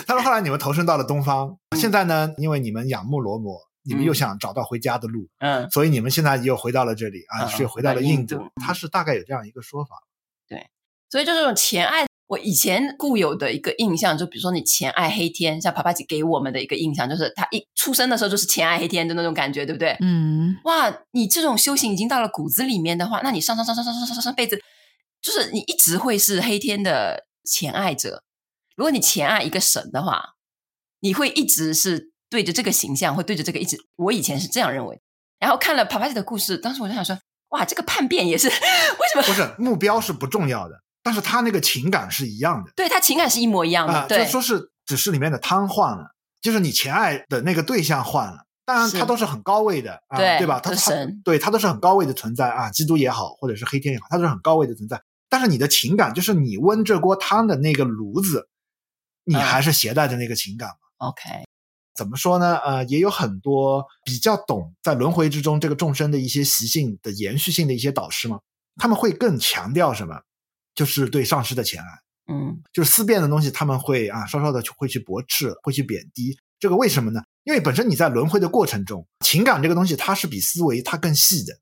[0.06, 3.62] 他说后来你们投身到了东方，现在呢，因为你们仰慕罗摩。
[3.86, 8.40] 你们又想找到回家的路，嗯，所以你们现在又回到了这里啊，是又回到了印度。
[8.56, 9.96] 他是大概有这样一个说法，
[10.48, 10.70] 对，
[11.10, 19.98] 所以就这种前爱，我以前固有的一个印象，就比如说你前爱黑天，像帕帕吉给我们的一个印象，就是他一出生的时候就是前爱黑天的那种感觉，对不对？
[20.00, 24.62] 嗯，哇，你这种修行已经到了骨子里面的话，那你上上上上上上上上辈子，
[25.22, 28.24] 就是你一直会是黑天的前爱者。
[28.78, 30.36] 如果你前爱一个神的话，
[31.02, 32.13] 你会一直是。
[32.34, 35.00] 对着这个形象，会对着这个一直，我以前是这样认为。
[35.40, 37.16] 然后看了帕帕蒂的故事，当时我就想说，
[37.50, 38.54] 哇，这个叛变也是 为
[39.14, 39.22] 什么？
[39.22, 42.72] 不是目标是不重要的，但是他那个情感是一样的。
[42.76, 46.08] 对，他情感是一模一样的，呃、对，就说是只是里面的汤换了，
[46.42, 50.60] 就是你前爱的那个对象换了，当然他都是很高位的，啊、对对吧？
[50.60, 55.00] 他神他对他都是很高位的存在啊，基督也好，或者是黑天也好，他都是很高位的存在。
[55.30, 58.48] 但是你的情感，就是你温这锅汤的那个炉子，
[59.26, 61.44] 你还是携带着那个情感嘛、嗯、？OK。
[61.96, 62.58] 怎么说呢？
[62.58, 68.40] 呃，也有很多比较懂在轮回之中这个众生的一些习性的延续性的一些导师嘛，
[68.78, 70.22] 他们会更强调什么？
[70.74, 71.86] 就是对上师的前爱，
[72.34, 76.36] 嗯，就是思辨的东西，他们会啊稍稍的会去驳斥，会去贬低。
[76.60, 77.22] 这个为什么呢？
[77.44, 81.54] 因为本身你在轮回的过程中，情感这个东西它是比思维它更细的，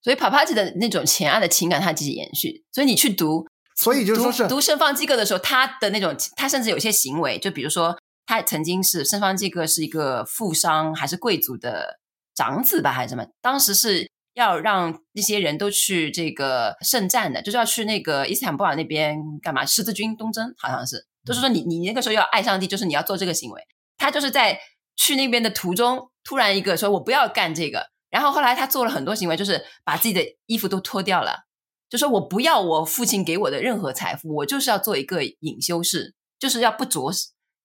[0.00, 2.64] 所以帕帕吉的那种前爱的情感它继续延续。
[2.72, 7.94] 所以你去读，所以就是说是读圣方济各的时候，他的那种他甚至有些行为，就比如说。
[8.26, 12.00] 他曾经是圣方济各是一个富商还是贵族的
[12.34, 13.24] 长子吧，还是什么？
[13.40, 19.64] 当时是要让那些人都去这个圣战的，就是要去那个伊斯坦布尔那边干嘛？
[19.64, 23.62] 十字军东征好像是，就是说你你那个时候要爱上帝，就是你要做这个行为。
[23.96, 24.60] 他就是在
[24.96, 31.44] 去那边的途中，突然一个说我不要干这个，然后后来他做了很多行为，就是把自己的衣服都脱掉了，
[31.88, 37.10] 就说我不要我父亲给我的任何财富，我就是要做一个隐修士，就是要不着。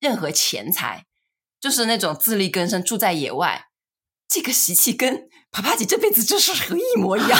[0.01, 1.05] 任何钱财，
[1.61, 3.67] 就是那种自力更生，住在野外，
[4.27, 7.39] 这个习气跟帕帕姐这辈子就是和一模一样。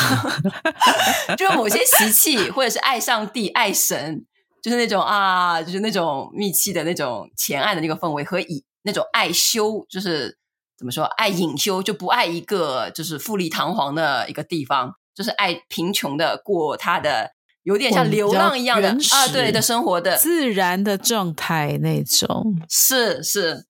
[1.37, 4.25] 就是某些习气，或者是爱上帝、爱神，
[4.61, 10.37] 就是那种啊，就是那种密契的那种前爱的那个氛围，和以那种爱修，就是
[10.77, 17.33] 怎么说，爱隐修，就不爱一个就是富丽堂皇的一个地方，就是爱贫穷的过他的。
[17.63, 23.65] 有点像流浪一样的啊，对的生活的自然的状态那种，是是，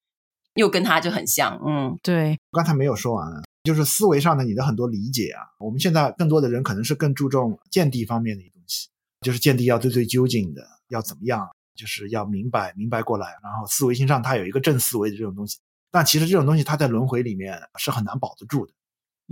[0.56, 2.39] 又跟他就很像，嗯，对。
[2.51, 3.27] 刚才没有说完，
[3.63, 5.43] 就是思维上的你的很多理解啊。
[5.60, 8.88] 我们现在更多的人可能是更注重见地方面的一东西，
[9.21, 13.27] 就是见地要最最究竟的，要怎么样，就是要明白明白过来。
[13.43, 15.58] 然后思维心上它有一个正思维的这种东西，
[15.91, 18.71] 但其实这种东西它在轮回里面是很难保得住的，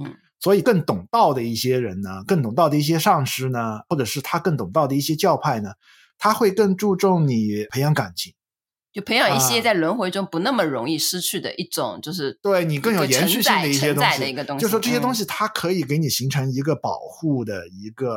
[0.03, 0.15] 嗯。
[0.41, 5.71] 所以，更懂道的一些人呢，更懂道的一些上师呢，或者是他更懂道的一些教派呢，
[6.17, 8.33] 他会更注重你培养感情，
[8.93, 14.19] 就培养一些在轮回中不那么容易失去的一种，就是、啊、对你更有延续性的一些东西。
[14.21, 18.13] 的一个东西，就说这些东西，它可以给你形成一个保护的一个、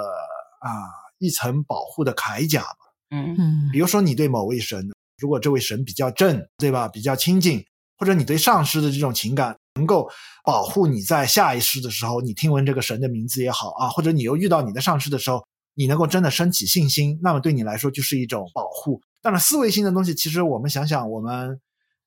[0.64, 0.70] 嗯、啊
[1.18, 2.76] 一层保护的铠甲吧。
[3.10, 6.86] 嗯嗯比如说你对某位神，如果这位神比较正，对吧？
[6.86, 7.64] 比较亲近，
[7.98, 10.08] 或者你对上师的这种情感能够
[10.44, 15.42] 保护你在下一世的时候，你听闻这个神的名字也好啊，或者你又遇到你的上师的时候，
[15.74, 19.00] 你能够真的升起信心，那么对你来说就是一种保护。
[19.22, 21.58] 当然，思维性的东西，其实我们想想，我们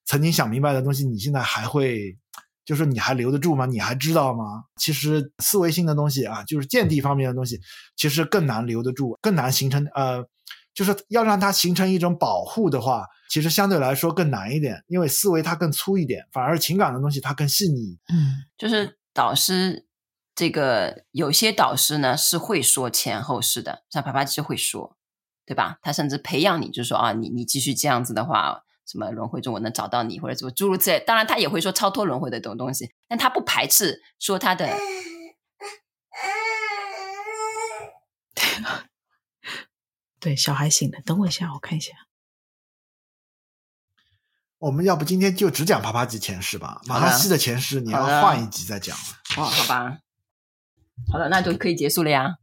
[0.05, 2.15] 曾经想明白的东西，你现在还会，
[2.65, 3.65] 就是你还留得住吗？
[3.65, 4.63] 你还知道吗？
[4.79, 7.59] 其实思维性的东西啊，就是见地方面的东西，
[7.95, 10.25] 其实更难留得住，更难形成呃。
[10.75, 17.97] 就是要让它形成一种保护的话，其实相对来说更难一点，因为思维它更粗一点，反而情感的东西它更细腻。
[18.13, 19.87] 嗯，就是导师
[20.35, 24.97] 这个有些导师呢是会说前后事的，像帕帕吉就会说，
[25.45, 25.77] 对吧？
[25.81, 30.99] 他甚至培养你，就说啊，你你继续这样子的话，什么轮回中我能找到你，或者什么诸如此类。
[30.99, 34.69] 当然他也会说超脱轮回的这种东西，但他不排斥说他的。
[40.25, 41.91] 对，小孩醒了，等我一下，我看一下。
[44.57, 49.03] 我们要不今天就只讲帕帕吉前世吧，马哈西的前世你要换一集再讲了。
[49.37, 49.99] 哦，好吧，
[51.13, 52.37] 好了，那就可以结束了呀。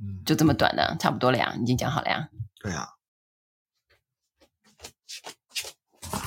[0.00, 2.28] 嗯，就这么短的，差不多了呀，已经讲好了呀。
[2.60, 2.88] 对呀、
[6.10, 6.18] 啊，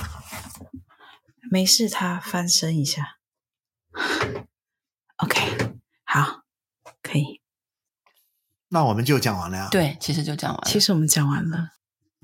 [1.50, 3.18] 没事，他翻身一下。
[5.18, 6.40] OK，好，
[7.02, 7.42] 可以。
[8.70, 9.68] 那我们就讲完了呀。
[9.70, 10.64] 对，其实就讲完了。
[10.66, 11.70] 其实我们讲完了。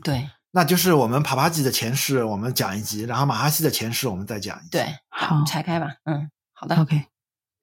[0.03, 4.69] 对，那就是我们帕帕吉的前世，我们讲一集，然后马哈西的前世，我们再讲一集。
[4.73, 5.89] 对，好，拆开吧。
[6.05, 6.77] 嗯，好的。
[6.77, 7.05] OK，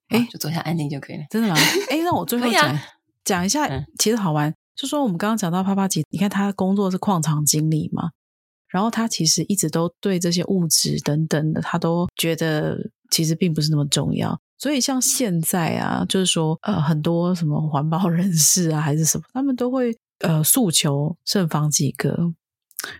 [0.08, 1.24] 哎，就做一下安定就可以了。
[1.30, 1.54] 真的吗？
[1.90, 2.82] 哎，那我最后讲、啊、
[3.24, 3.68] 讲一下，
[3.98, 4.52] 其实好玩。
[4.74, 8.10] 就说我们刚刚讲到帕帕吉，你看他工作是矿场经理嘛，
[8.68, 14.40] 然后他其实一直都对这些物质等等的，他都觉得其实并不是那么重要。
[14.62, 22.16] 所以像现在啊，就是说，呃，很多什么环保人士啊，还是什么，他们都会呃诉求圣方几个，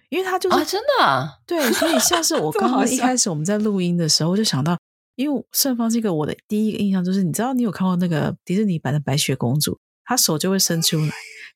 [0.09, 4.77] 因为他就是、啊、真的、啊、对，所以像是我 刚刚一开始我们在录音的时候，我就想到，
[5.15, 11.13] 因为圣方这个，我的第一个印象就是，你知道你有看过那个迪士尼版的白雪公主，她手就会伸出来。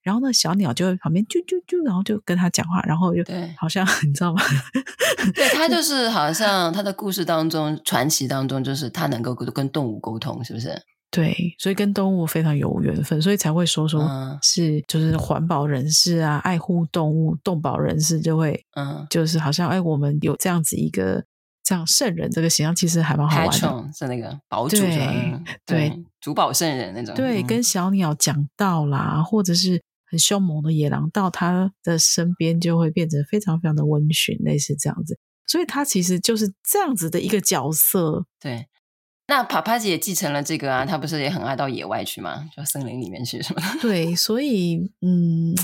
[0.06, 4.40] 然后那小鸟就会旁边啾啾啾，然后就跟他讲话，然后就对，好像 你知道吗？
[5.34, 10.80] 对，他就是好像他的故事当中传奇当中，就是他能够跟动物沟通，是不是？
[11.10, 14.08] 对，所以跟动物非常有缘分，所以才会说说
[14.42, 21.24] 是就是环保人士啊，爱护动物、动保人士就会嗯，就是好像哎，我们有这样子一个
[21.64, 29.82] 这样圣人这个形象，其实还蛮好玩的，是那个保主对对，主保圣人那种，对，跟小鸟讲道啦，或者是。
[30.16, 38.24] 很凶猛的野狼到他的身边就会变成非常非常的温驯，类似这样子，所以他其实就是这样子的一个角色。
[38.40, 38.66] 对，
[39.28, 42.48] 那帕帕姐也继承了这个啊，他不是也很爱到野外去吗？
[42.56, 43.66] 就森林里面去什么的。
[43.82, 45.54] 对，所以嗯，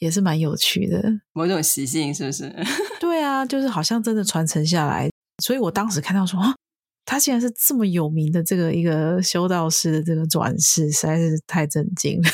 [0.00, 1.00] 也是蛮有趣的，
[1.32, 2.52] 某种习性是不是？
[2.98, 5.08] 对啊，就是好像真的传承下来，
[5.44, 6.55] 所以我当时看到说啊。
[7.06, 12.28] 他竟然是这么有名的这个一个修道士的这个转世，实在是太震惊了。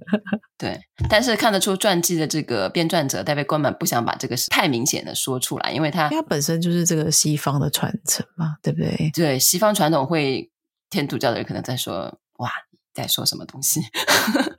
[0.58, 9.10] 对，但是看得出传记的这个编撰者戴维根本不想把这个太明显的说出来，因为他因为他本身就是这个西方的传承嘛，对不对？
[9.14, 10.50] 对，西方传统会
[10.88, 13.82] 天主教的人可能在说：“哇，你在说什么东西？”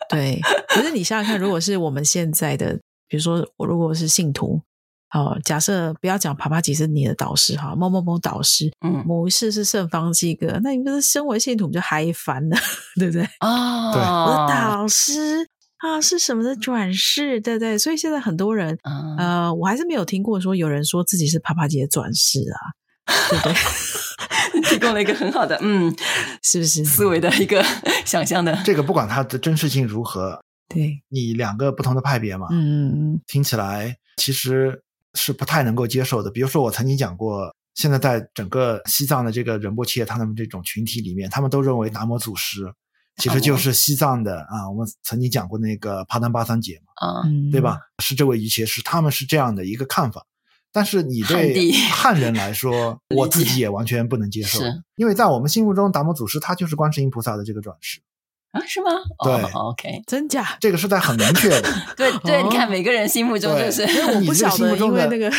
[0.08, 4.62] 对，可是你想想看，如果是我们现在的，比如说我如果是信徒。
[5.16, 12.58] 哦，假设不要讲帕帕吉是你的导师哈，某某某导师，嗯，某一世是圣方济各，那你不是身为信徒就嗨翻了，
[13.00, 13.24] 对不对？
[13.40, 15.48] 啊、哦，对，我的导师
[15.78, 17.78] 啊是什么的转世，对不对？
[17.78, 22.60] 所以现在很多人，嗯、呃，我还是没有听过说有人说自己是帕帕姐的转世啊，
[23.30, 23.54] 对不对？
[24.70, 25.96] 提供了一个很好的，嗯，
[26.44, 27.64] 是不是思维的一个
[28.06, 28.54] 想象的？
[28.66, 34.82] 这个不管它的真实性如何，对，你两个不同的派别嘛，嗯嗯，听起来其实。
[35.16, 36.30] 是不太能够接受的。
[36.30, 42.72] 比如说，我曾经讲过，现在在整个西藏的这个仁波切他们这种群体里面，他们都认为达摩祖师
[43.18, 44.70] 其实就是西藏的、哦、啊。
[44.70, 47.80] 我们曾经讲过那个帕丹巴桑杰嘛，啊、嗯，对吧？
[48.04, 50.26] 是这位瑜伽师，他们是这样的一个看法。
[50.72, 54.60] 但是你对 汉人来说， 我自己也完全不能接受，
[54.98, 58.02] 因为在我们心目中，达摩祖师他就是观世音菩萨的这个转世。
[58.56, 58.90] 啊，是吗？
[59.22, 60.56] 对、oh,，OK，真假？
[60.62, 61.70] 这个是在很明确的。
[61.98, 65.30] 对对，你看每个人心目中就是，因为我不晓得，因为那个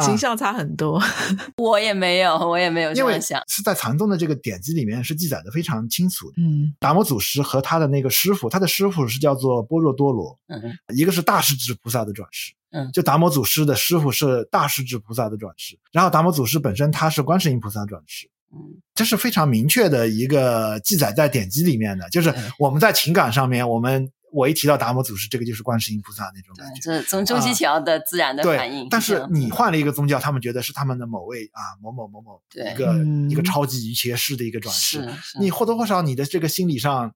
[0.00, 0.96] 形象差很多。
[0.96, 1.06] 啊、
[1.58, 3.40] 我也没有，我也没有这样想。
[3.46, 6.42] 是在禅宗的这个典籍里面是记载的非常清楚的。
[6.42, 10.60] 嗯，达摩祖师和他的那个师傅，他的师傅是叫做般若多罗，嗯，
[10.96, 18.28] 一个是大势至菩萨的转世，嗯，就达摩祖师的师傅是大势至菩萨的转世，然后达摩祖师本身他是观世音菩萨转世。
[18.54, 28.84] 嗯，这是非常明确的一个记载在典籍里面的，就是我们在情感上面，我们我一提到达摩祖师，这个就是观世音菩萨那种感觉，这从中西桥的自然的反应。
[28.84, 32.94] 啊、但是你换了一个宗教，他们觉得是他们的某位啊某某某某一个
[33.28, 35.08] 一个超级瑜伽师的一个转世，
[35.40, 37.12] 你或多或少你的这个心理上。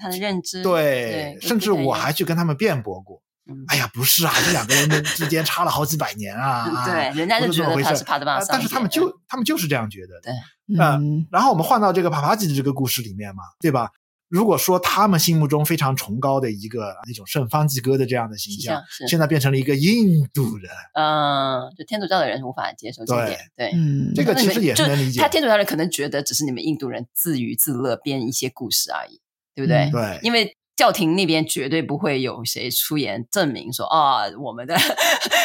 [0.00, 3.20] 他的认知对，甚至我还去跟他们辩驳过。
[3.68, 6.68] 哎呀，不是啊，这两个人之间差了好几百年啊！
[6.84, 10.20] 对，人家就觉得他是帕德巴，但是他们就他们就是这样觉得。
[10.22, 10.32] 对，
[10.78, 11.26] 嗯。
[11.30, 13.90] 然后我们换到这个帕帕吉的这个故事里面嘛，对吧？
[14.28, 23.38] 如果说他们心目中非常崇高的一个那种圣方济各的这样的形象，现在变成了一个印度人，嗯，就天主教的人无法接受这一点。
[23.56, 25.20] 对，嗯，这个其实也是能理解。
[25.20, 29.20] 他天主教人可能觉得只是你们印度人自娱自乐编一些故事而已。
[29.54, 29.90] 对不对？
[29.90, 34.76] 嗯、对，因为教廷那边绝对不会有谁出言证明说啊、哦，我们的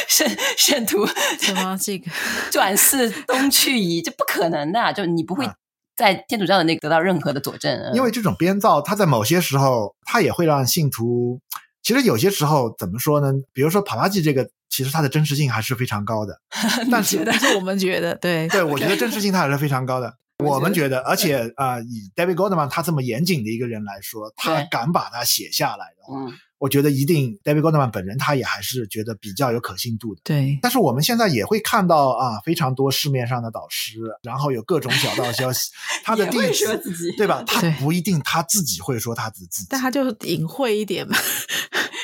[0.07, 1.05] 圣圣徒
[1.39, 2.09] 什么这个
[2.51, 5.47] 转世东去矣，这不可能的，就你不会
[5.95, 7.91] 在天主教的那得到任何的佐证。
[7.93, 11.41] 因为这种编造，它在某些时候，它也会让信徒，
[11.83, 13.33] 其实有些时候怎么说呢？
[13.53, 16.39] 比如说帕拉吉这个，其实它的真实性还是非常高的。
[16.89, 20.15] 但是，但是我们觉得，对对，我觉得真实性它还是非常高的。
[20.43, 30.21] 我们觉得， 而且啊、呃，以 David Goldman 他这么严谨的一个人来说，他敢把它写下来的话，我觉得一定 David Goldman 本人他也还是觉得比较有可信度的。
[30.23, 30.59] 对。
[30.61, 35.71] 但是我们现在也会看到啊，非常多市面上的导师，然后有各种小道消息，
[36.05, 36.81] 他的弟子，
[37.17, 37.43] 对吧？
[37.47, 41.17] 他不一定他自己会说他自己，但他就是隐晦一点嘛。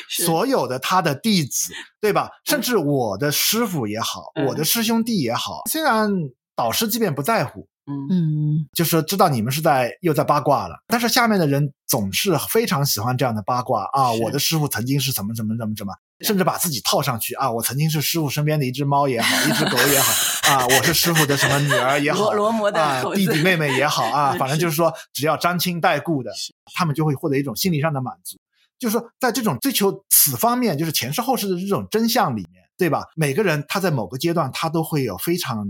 [0.10, 2.30] 所有的他的弟子，对吧？
[2.46, 6.12] 甚至我的师傅也好，我的师兄弟也好，虽然
[6.56, 7.68] 导师即便不在乎。
[7.86, 14.12] 嗯嗯，就是知道你们是在又在八卦了，但是下面的人总是非常喜欢这样的八卦啊！
[14.14, 17.52] 我的师傅曾经是怎么怎么怎么怎么，甚至把自己套上去啊！
[17.52, 20.66] 我曾经是师傅身边的一只猫也好，一只狗也好啊！
[20.66, 26.32] 我是师傅的什么女儿也好，罗摩的啊弟弟妹妹也好 啊，反正就是说只要沾亲带故的，
[26.74, 28.38] 他们就会获得一种心理上的满足。
[28.80, 33.04] 就是说，在这种追求此方面，就是前世后世的这种真相里面，对吧？
[33.16, 35.68] 每个人他在某个阶段，他都会有非常。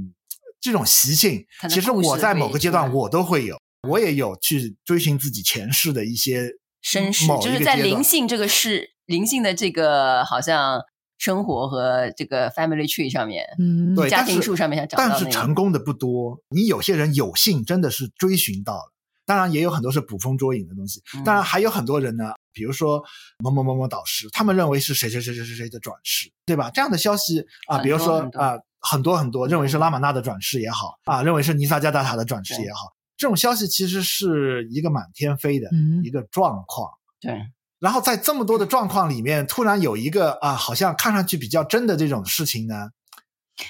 [0.63, 6.49] 这种习性，其实我在某个阶段我都会有，我也有去追寻自己前世的一些
[6.81, 10.79] 身世，就是在灵性这个事，灵性的这个好像
[11.17, 16.39] 生活和这个 family tree 上面，嗯，对，家庭树上面想找到，但是成功的不多。
[16.47, 18.93] 你有些人有幸真的是追寻到了，
[19.25, 23.03] 当然也有很多是捕风捉影的东西，当然还有很多人呢，比如说
[23.43, 26.71] 某某某某导师，他们认为是谁谁谁谁谁谁的转世，对吧？
[26.73, 28.57] 这样的消息啊，比如说啊。
[28.83, 35.69] 很多很多认为是拉玛纳的转世也好啊，认为是尼萨加达塔的转世也好，这种消息其实是一个满天飞的
[36.03, 36.91] 一个状况。
[37.21, 37.41] 对，
[37.79, 42.89] 然后在这么多的状况里面，突然有一个啊，好像看上去比较真的这种事情呢，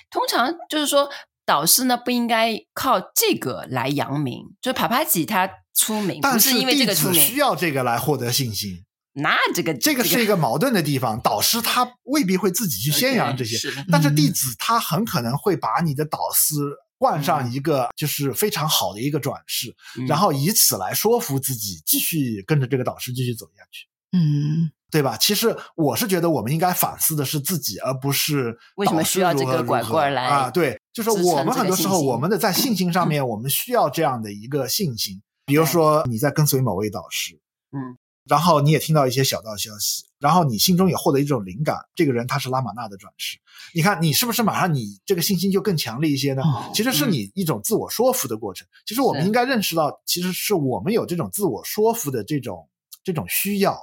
[0.09, 1.09] 通常就是说
[1.45, 8.83] 导师呢不应该靠这个来扬名，就帕帕吉他出名，不是因为这个出名，需要这个来获得信心。
[9.15, 16.55] 那这个这个是一个矛盾的地方，导师他未必会自己去宣扬这些，但是弟子他很可能会把你的导师
[16.97, 19.75] 冠上一个就是非常好的一个转世，
[20.07, 23.85] 然后以此来说服自己继续跟着这个导师继续走下去，
[24.17, 25.15] 嗯，对吧？
[25.15, 30.49] 其实我是觉得我们应该反思的是自己，而不是为什么需要这个拐棍来啊？
[30.49, 37.39] 对，就是我们很多时候我们的在信心上面， 我们需要这样的一个信心，比如说你在跟随某位导师，
[37.71, 37.97] 嗯。
[38.25, 43.37] 然后你也听到一些小道消息，然后你心中也获得一种灵感，这个人他是拉玛纳的转世，
[43.73, 46.41] 你看你是不是马上你这个信心就更强烈一些呢？
[46.41, 48.65] 哦、其实是你一种自我说服的过程。
[48.65, 52.69] 嗯、其实我们应该认识到，其实是我们有这种自我说服的这种
[53.03, 53.77] 这种需要。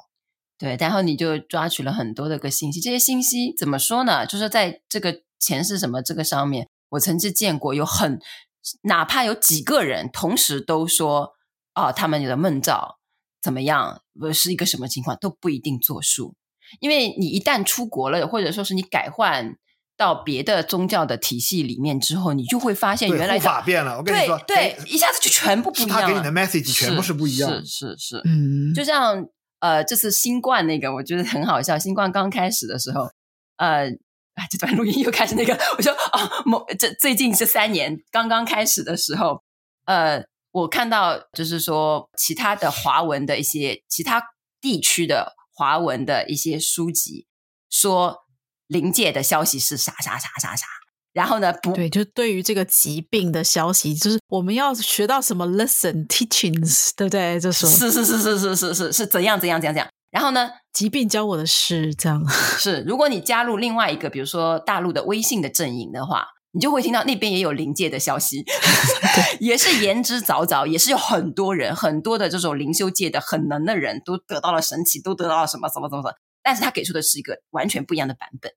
[0.57, 4.25] 对，然后你就抓取了很多的个信息，这些信息怎么说呢？
[4.27, 8.19] 就是在这个前世什么这个上面，我曾经见过有很，
[8.85, 11.35] 哪怕有几个人同时都说，
[11.75, 12.97] 哦，他们有的梦兆。
[13.43, 14.03] 怎么样？
[14.21, 16.35] 不是一个什么情况都不一定作数，
[16.79, 19.57] 因为你一旦出国了，或者说是你改换
[19.97, 23.97] 到别的宗教的体系里面之后，你就会发现原来法变了。
[23.97, 26.03] 我跟你说，对，对，一下子就全部不一样了。
[26.03, 29.27] 他给你的 message 全部是不一样，是是是，嗯，就像
[29.59, 31.79] 呃，这次新冠那个，我觉得很好笑。
[31.79, 33.09] 新冠刚开始的时候，
[33.57, 33.89] 呃，
[34.35, 39.43] 啊，这段录音又开始那个，我说哦，某这最近这三年刚刚开始的时候，
[39.87, 40.30] 呃。
[40.53, 44.21] 我看到，就是说，其他的华文的一些其他
[44.61, 47.27] 地区的华文的一些书籍，
[47.71, 48.25] 说
[48.67, 50.67] 灵界的消息是啥啥啥啥啥，
[51.13, 57.39] 然后呢，不对，就对于这个疾病的消息，就是我们要学到什么 lesson teachings，对不对？
[57.39, 62.29] 就说是是是是是是是是怎样怎样怎样怎样，然后呢，疾病教我的是这样，
[62.59, 66.27] 是如果你加入另外一个，比如说大陆的微信的阵营的话。
[66.53, 68.45] 你就会听到那边也有灵界的消息，
[69.41, 78.53] 也是言之凿凿，也是有很多人，很多的这种灵修界的很能的人都得到了神奇，都得到了什么什么什么什么，但是他给出的是一个完全不一样的版本，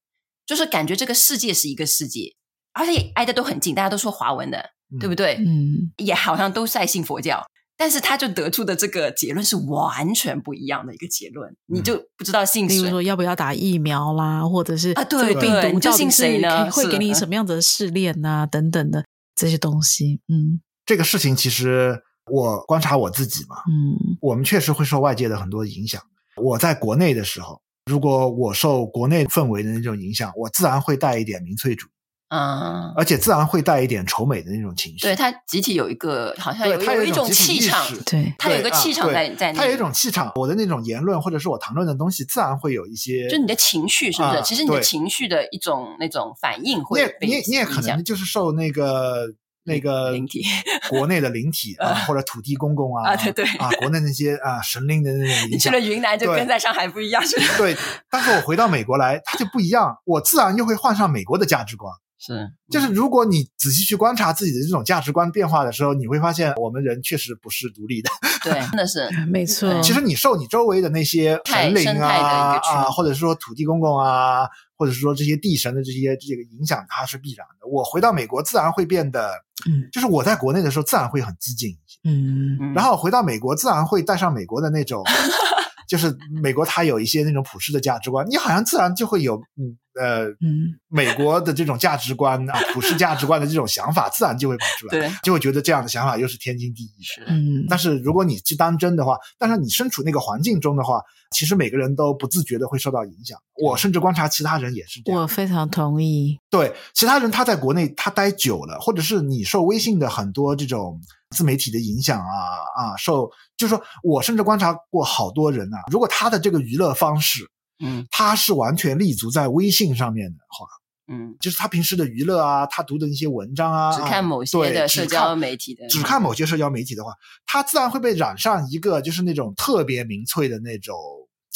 [0.45, 2.35] 就是感觉这个世界是一个世界，
[2.73, 5.35] 而且也挨得都很近，大家都说华文的，嗯、对不对？
[5.35, 7.45] 嗯，也好像都在信佛教。
[7.83, 12.77] 但是他就得出的这个结论是完全不一样的一个结论，嗯、你就不知道信谁。
[12.77, 16.71] 比如说要不要打疫苗啦，或者是啊，对病毒就信谁呢？
[16.71, 18.45] 会给你什么样子的试炼呐、啊？
[18.45, 19.03] 等等的
[19.35, 20.21] 这些东西。
[20.29, 26.01] 嗯，这个事情其实我观察我自己嘛，嗯，我们确实会受外界的很多影响。
[26.37, 27.61] 我在国内的时候，
[27.91, 31.91] 如果我受国内氛围的那种影响，我自然会带一点民粹主义。
[32.35, 35.01] 嗯，而且自然会带一点愁美的那种情绪。
[35.01, 39.59] 对，他集体有一个，好像有一种气场，对，他有一个气场在在那。
[39.59, 43.29] 他有一种气场，我的那种言论或者是我谈论的东西，自然会有一些。
[43.29, 44.41] 就你的情绪是不是？
[44.41, 47.27] 其实你的情绪的一种那种反应会被。
[47.27, 49.27] 你也你也可能就是受那个
[49.65, 50.43] 那个灵体，
[50.89, 55.51] 国内的灵体 啊，或者土地公公啊，啊对对啊，国内那些啊神灵的那种影响。
[55.51, 57.45] 你去了云南就跟在上海不一样，是吧？
[57.59, 57.77] 对，
[58.09, 61.93] 但是我回到美国来，它就不一样，我自然又会换上美国的价值观。
[62.25, 68.09] 是，就是如果你仔细去观察自己的这种价值观变化的时候，你会发现我们人确实不是独立的。
[68.41, 69.81] 对，真的是 没错。
[69.81, 74.47] 其实你受你周围的那些神灵啊啊，或者是说土地公公啊，
[74.77, 77.67] 或者是说这些地神的这些这个影响，它是必然的。
[77.67, 79.29] 我回到美国，自然会变得，
[79.67, 85.03] 嗯，就是我在国内的时候，自然会很激进一些，嗯，然后回到美国，自然会带上美国的那种，
[85.89, 89.77] 就是美国它有一些那种普世的价值观，你好像自然就会有，嗯。
[89.99, 97.25] 呃，嗯，美国的这种价值观啊， 普世价值观的这种想法，自然就会跑出来，就会觉得这样的想法又是天经地义的。
[97.27, 103.37] 嗯，但是如果你去当真的话，但是你身处那个环境中的话，其实每个人都不自觉的会受到影响。
[103.61, 105.21] 我甚至观察其他人也是这样。
[105.21, 106.39] 我非常同意。
[106.49, 112.33] 对，其他人他在国内他待久了，或者是你受微信的很多这种自媒体的影响啊
[112.75, 117.47] 啊，受就是说我甚至观察过好多人啊，如果他的这个娱乐方式。
[117.83, 120.65] 嗯，他是完全立足在微信上面的话，
[121.13, 127.11] 嗯，就是他平时的娱乐啊，他读的那些文章啊，只看某些的社交媒体的，只看某些社交媒体的话，
[127.45, 130.95] 他自然会被染上一个就是那种特别民粹的那种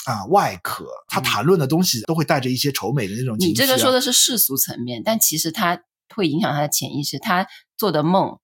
[0.05, 3.37] 啊外壳，他谈论的东西都会带着一些仇美的那种啊。
[3.39, 5.81] 你这个说的是世俗层面，但其实他
[6.13, 7.47] 会影响他的潜意识，他
[7.77, 8.39] 做的梦，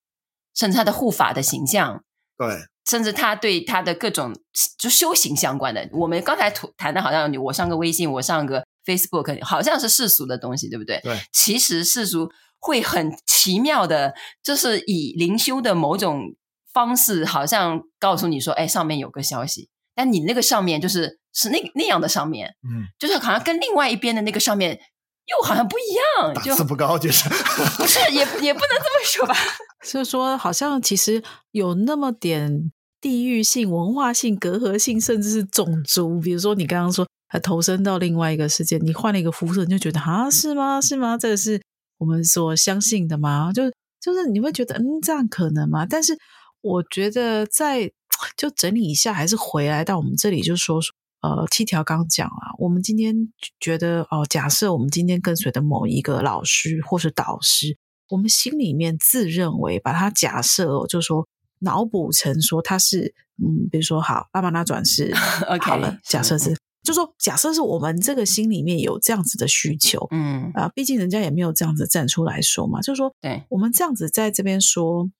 [0.54, 2.02] 甚至他的护法的形象，
[2.38, 2.66] 对。
[2.88, 4.34] 甚至他对他的各种
[4.78, 11.00] 就修行相关的，我们刚才谈的好像我上个微信，我上个 Facebook，好像是世俗的东西，对不对？
[11.02, 11.18] 对。
[11.32, 16.34] 其实世俗会很奇妙的，就是以灵修的某种
[16.72, 24.80] 方式，好像告诉你说，哎，上面有个消息，但你那个上面就是是那那样的上面，嗯，就是好像跟另外一边的那个上面。
[25.26, 27.26] 又好像不一样，档次不高，就是
[27.80, 29.34] 不是也也不能这么说吧？
[29.82, 31.22] 就是说，好像其实
[31.52, 32.70] 有那么点
[33.04, 36.18] 地域性、文化性、隔阂性，甚至是种族。
[36.18, 40.80] 比如说，你刚刚说他投身到另外一个世界，你换了一个肤色，你就觉得啊，是吗？
[40.80, 41.18] 是吗？
[41.18, 41.60] 这个是
[41.98, 43.52] 我们所相信的吗？
[43.52, 43.64] 就
[44.00, 45.84] 就是你会觉得，嗯，这样可能吗？
[45.84, 46.16] 但是
[46.62, 47.92] 我觉得，在
[48.38, 50.94] 就整理一下，还是回来到我们这里，就说说。
[51.20, 53.14] 呃，七条刚讲啊，我们今天
[53.58, 57.78] 觉得哦、假设我们今天跟随的某一个老师或是导师，
[58.10, 61.26] 我们心里面自认为把他假设、哦，就说
[61.60, 65.12] 脑补成说他是嗯，比如说好，阿玛那转世
[65.48, 75.10] ，OK， 好了，假设是，嗯、就说假设是我们这个心里面有这样子的需求，嗯啊，毕竟人家也没有这样子站出来说嘛，就是说对，我们这样子在这边说，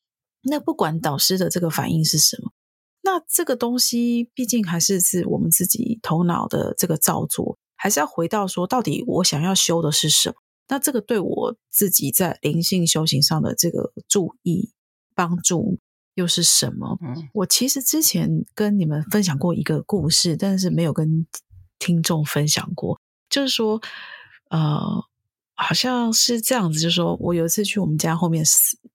[0.43, 2.53] 那不管导师的这个反应是什么。
[3.03, 10.37] 那这个东西毕竟还是是我们自己头脑的这个造作，还是要回到说，到底我想要修的是什么？
[10.69, 14.71] 那这个对我自己在灵性修行上的这个注意
[15.15, 15.79] 帮助
[16.15, 16.99] 又是什么？
[17.03, 21.27] 嗯，我其实之前跟你们分享过一个故事，但是没有跟
[21.79, 23.81] 听众分享过，就是说，
[24.51, 25.05] 呃。
[25.57, 28.45] 好像是这样子，就是说我有一次去我们家后面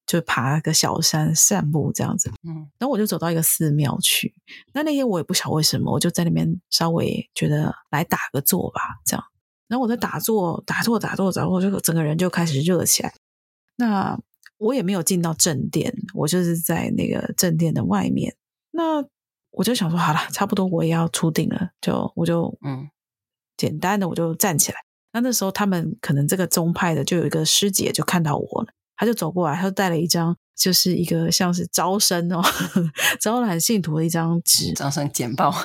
[0.05, 4.33] 就爬了个小山散步这样子，嗯，然后我就走到一个寺庙去。
[4.73, 9.23] 那那天我也不晓得为什么，我就在那边稍微觉得来打个坐吧，这样。
[9.69, 13.13] 然后我在打坐，打坐，打坐，打坐，就整个人就开始热起来。
[13.77, 14.19] 那
[14.59, 18.35] 我也没有进到正殿，我就是在那个正殿的外面。
[18.71, 19.03] 那
[19.51, 22.87] 我就想说，好了，差不多我也要出定了，就我就嗯，
[23.57, 24.77] 简单的我就站起来。
[25.11, 32.43] 那那时候，他们可能这个宗派的就有一个师姐就看到我了，他就走过来，他就带了一张就是一个像是招生哦，
[33.21, 35.55] 招揽信徒的一张纸，招生简报。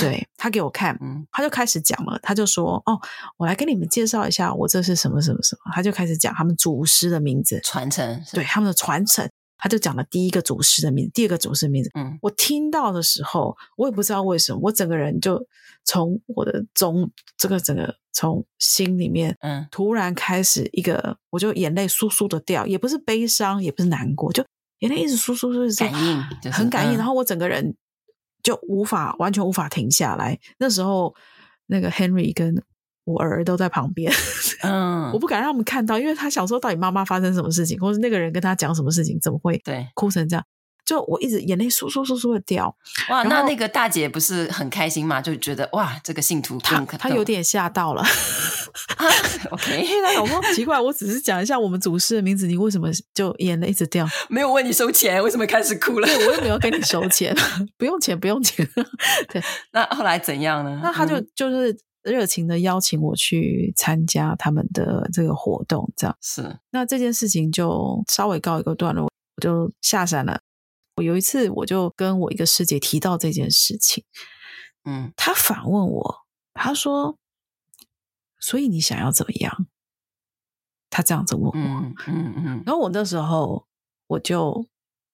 [0.00, 0.98] 对，他给我看，
[1.30, 3.00] 他就开始讲了，他就说：“哦，
[3.36, 9.30] 我来跟你们介绍一下，我这是什么什么什么。”他就开始讲他们祖师的名字，传承，对他们的传承。
[9.62, 11.90] 他就讲了第一个祖师的名字，第二个祖师的名字。
[11.94, 15.46] 嗯，我听到的时候，我也不知道为什么，我整个人就
[15.84, 24.44] 从我的中这个整个从心里面，嗯，突然开始一个，我就眼泪簌簌的掉，也不是悲伤，也不是难过，就
[24.80, 26.98] 眼泪一直簌簌簌，感应，就是、很感应、嗯。
[26.98, 27.76] 然后我整个人
[28.42, 30.36] 就无法完全无法停下来。
[30.58, 31.14] 那时候，
[31.66, 32.60] 那个 Henry 跟
[33.04, 34.12] 我儿都在旁边，
[34.62, 40.44] 嗯， 我不敢让他们看到，因为他想说到底妈妈发生什么事情，或是那个人跟他讲什么事情，怎么会对哭成这样？
[40.84, 42.76] 就我一直眼泪簌簌簌簌的掉。
[43.08, 45.22] 哇，那那个大姐不是很开心吗？
[45.22, 48.02] 就觉得哇，这个信徒他，他有点吓到了。
[49.50, 54.04] OK，那老公奇怪，我只是讲一下我们祖师的名字，你为什么就眼泪一直掉？
[54.28, 56.06] 没有问你收钱，为什么开始哭了？
[56.06, 57.32] 对，我又没有跟你收钱，
[57.78, 58.68] 不用钱，不用钱。
[59.28, 59.40] 对，
[59.72, 60.80] 那后来怎样呢？
[60.82, 61.76] 那他就、嗯、就是。
[62.02, 66.58] 热情的邀请我去参加他们的这个活动，这样是。
[66.70, 70.40] 那这件事情就稍微告一个段落，我就下山了。
[70.96, 74.04] 我有一次，我就跟我一个师姐提到这件事情，
[74.84, 76.16] 嗯，她反问我，
[76.54, 77.16] 她说
[78.40, 79.66] ：“所以你想要怎么样？”
[80.90, 82.62] 她这样子问我，嗯嗯嗯。
[82.66, 83.64] 然后我那时候
[84.08, 84.66] 我就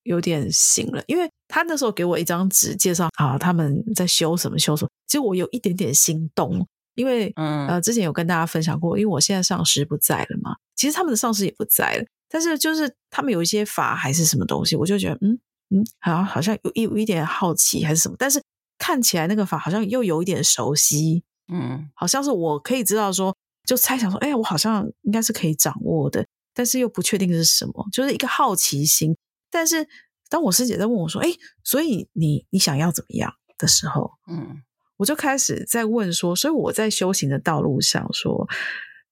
[0.02, 6.66] 有点醒了，因为她那时候给我一张纸，介绍啊他们在修什么修什么，其实我有一点点心动。
[6.98, 15.38] 因为，嗯，呃，之前有跟大家分享过，因为我现在上师不在了嘛，其实他们的上师也不在了，但是就是他们有一些法还是什么东西，我就觉得，嗯
[15.70, 18.42] 嗯，好像好像有一有一点好奇还是什么，但是
[18.78, 21.22] 看起来那个法好像又有一点熟悉，
[21.52, 29.16] 嗯，好像是我可以知道说，就猜想说，哎呀，我好像应该是可以掌握的，但是又不确定是什么，就是一个好奇心。
[29.50, 29.86] 但是
[30.28, 31.28] 当我师姐在问我说，哎，
[31.62, 34.62] 所以你你想要怎么样的时候，嗯。
[34.98, 38.48] 我就开始在问说，所以我在修行的道路上说，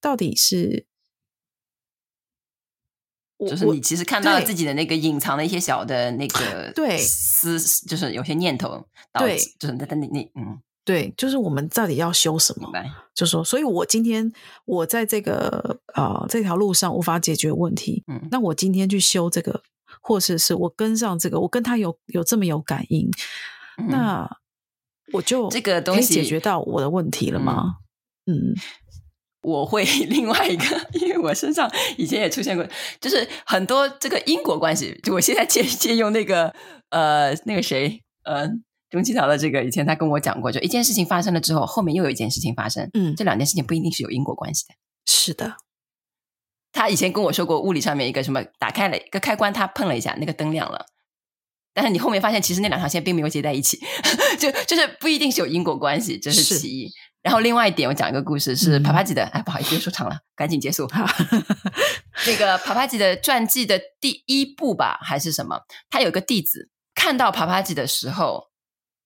[0.00, 0.84] 到底是，
[3.38, 8.84] 就是你其实看到了自己的那个隐藏的一些小的那个对思，就是有些念头，
[9.18, 12.68] 对，就是在你你嗯，对，就是我们到底要修什么？
[13.14, 14.32] 就说，所以我今天
[14.64, 19.62] 我在这个呃这条路上无法解决问题，嗯，那我今天去修这个，
[20.00, 23.08] 或者是，是我跟上这个，我跟他有有这么有感应，
[23.78, 24.38] 嗯、那。
[25.12, 27.76] 我就这个东西解决到我的问题了吗？
[28.26, 28.54] 嗯，嗯，
[29.42, 32.66] 我会 另外一个，因为我身上以前也出现过，
[33.00, 34.98] 就是很多这个因果关系。
[35.02, 36.52] 就我现在借 借用那个
[36.90, 38.48] 呃那个谁呃
[38.90, 44.74] 钟基桃的这个，以前他跟我讲过，就一件事情发生了之后，后面又有一件事情发生，嗯，这两件事情不一定是有因果关系的。
[45.06, 45.56] 是的，
[46.72, 50.86] 他以前跟我说过，物理上面一个什么打开了一个开关，他碰了一下，那个灯亮了。
[51.76, 53.78] 但是你后面发现，其实那两条线并没有接在一起，
[54.40, 56.90] 就就是不一定是有因果关系，这是其一。
[57.20, 59.22] 然后另外一点，我讲一个故事，是帕帕吉的。
[59.24, 60.88] 哎，不好意思，又说长了，赶紧结束。
[62.26, 65.60] 那个帕帕吉的传记的第一部吧，还是什么？
[65.90, 68.44] 他有一个弟子看到帕帕吉的时候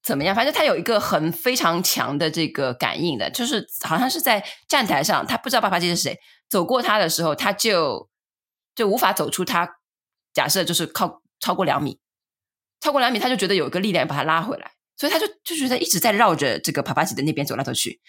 [0.00, 0.32] 怎么样？
[0.32, 6.16] 反正他有一个很非常强的这个感应的，就是好像是在站台上，他不知道帕帕吉是谁，
[6.48, 8.08] 走过他的时候，他就
[8.76, 9.68] 就无法走出他。
[10.32, 11.98] 假设就是靠超过两米。
[12.80, 18.00] 超过两米，他就觉得有一个力量把他拉回来，所以他就就觉得一直在绕着这个帕帕吉的那边走来走去。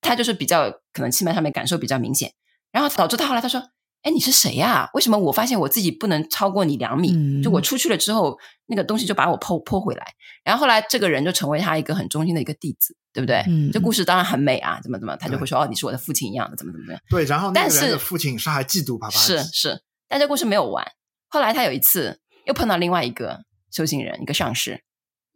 [0.00, 2.32] 他就是比较可能气脉上面感受比较明显，
[2.70, 3.60] 然后导致他后来他说
[4.02, 4.88] ：“哎，你是谁呀？
[4.94, 7.12] 为什么我发现我自己不能超过你两米？
[7.12, 10.06] 嗯、就我出去了之后，那个东西就把我泼泼回来。
[10.44, 13.42] 然后后来这个人就成为他一个很忠心的一个弟子，对不对？
[13.48, 17.02] 嗯，这故事当然很美啊，怎么怎么，他就会说：哦，你是我的父亲一样的，怎么怎么样？
[17.10, 20.86] 对，然后那个人的父亲是还嫉妒帕帕吉，是是，但这故事没有完。
[21.28, 23.47] 后来他有一次又碰到另外一个。
[23.70, 24.82] 修行人一个上师，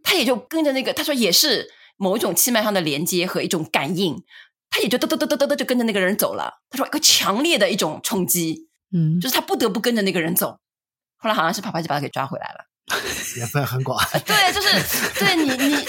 [0.02, 4.22] 他也就跟着那个，他说也是某一种气脉上的连接和一种感应，
[4.70, 6.60] 他也就嘚嘚嘚嘚嘚嘚就跟着那个人走了。
[6.70, 10.58] 他说一个强烈的一种冲击，嗯，就是他不得不跟着那个人走。
[11.18, 12.64] 后来好像是啪啪就把他给抓回来了，
[13.36, 13.96] 缘分很广。
[14.26, 14.68] 对，就是
[15.20, 15.84] 对你你，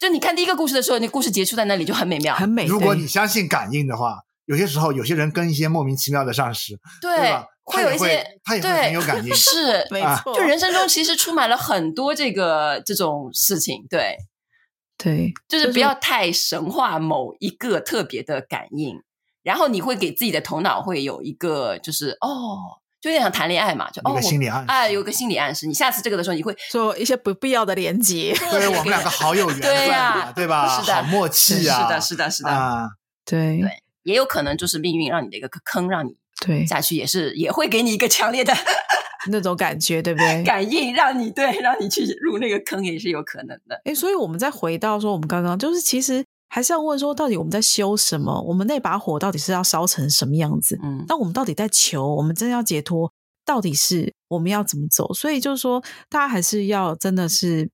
[0.00, 2.64] 就你看第一个故事的时候，那故事结束在那里就很美妙，很美。
[2.64, 7.46] 如果你相信感应的话，有些时候有些人跟一些莫名其妙的上司，对，对吧？
[7.64, 10.34] 会有一些，他也会很有感 应，是没错。
[10.34, 14.16] 就人生中其实充满了很多这个这种事情，对，
[15.02, 18.96] 对，就是不要太神化某一个特别的感应，
[19.42, 30.78] 然后你会给自己的头脑会有一个，就是哦，就有点像谈恋爱嘛，就哦，心理暗示，哎，有个心理暗示，你下次这个的时候，你会做一些不必要的连接，对我们两个好有 缘分，对呀，对吧？
[30.80, 32.88] 是的，好默契啊，是的，是的，是的，啊，
[33.24, 33.70] 对对，
[34.04, 36.16] 也有可能就是命运让你的一个坑，让你。
[36.44, 38.52] 对，下去也是也会给你一个强烈的
[39.30, 40.42] 那种感觉，对不对？
[40.42, 43.80] 感应让你对，让你去入那个坑也是有可能的。
[43.84, 48.42] 哎，所以我们再回到说，我们刚刚就是其实还是要问说，到底我们在修什么？
[48.42, 50.78] 我们那把火到底是要烧成什么样子？
[50.82, 52.16] 嗯，那我们到底在求？
[52.16, 53.12] 我们真的要解脱？
[53.46, 55.14] 到底是我们要怎么走？
[55.14, 57.70] 所以就是说，大家还是要真的是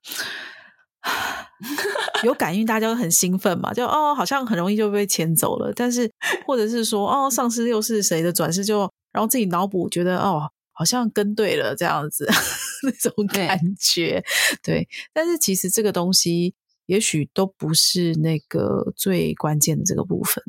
[2.25, 5.73] 有感应，大家都很兴奋嘛，就哦，好像很容易就被牵走了。
[5.75, 6.11] 但是
[6.47, 8.65] 或者是说，哦，上司又是谁的转世？
[8.65, 8.81] 就
[9.13, 10.51] 然后自己脑补，觉得哦。
[10.73, 12.27] 好像跟对了这样子
[12.85, 14.25] 那种感觉，
[14.63, 14.89] 对，对。
[15.13, 16.55] 但是其实这个东西
[16.87, 20.43] 也许都不是那个最关键的这个部分，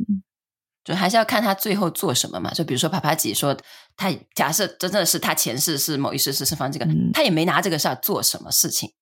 [0.86, 2.54] 就还是要看他最后做什么嘛。
[2.54, 3.58] 就比如说帕帕吉说，
[3.98, 8.94] 他假设真的是他前世是某一世是释放这个，嗯、他也没拿这个事儿做什么事情。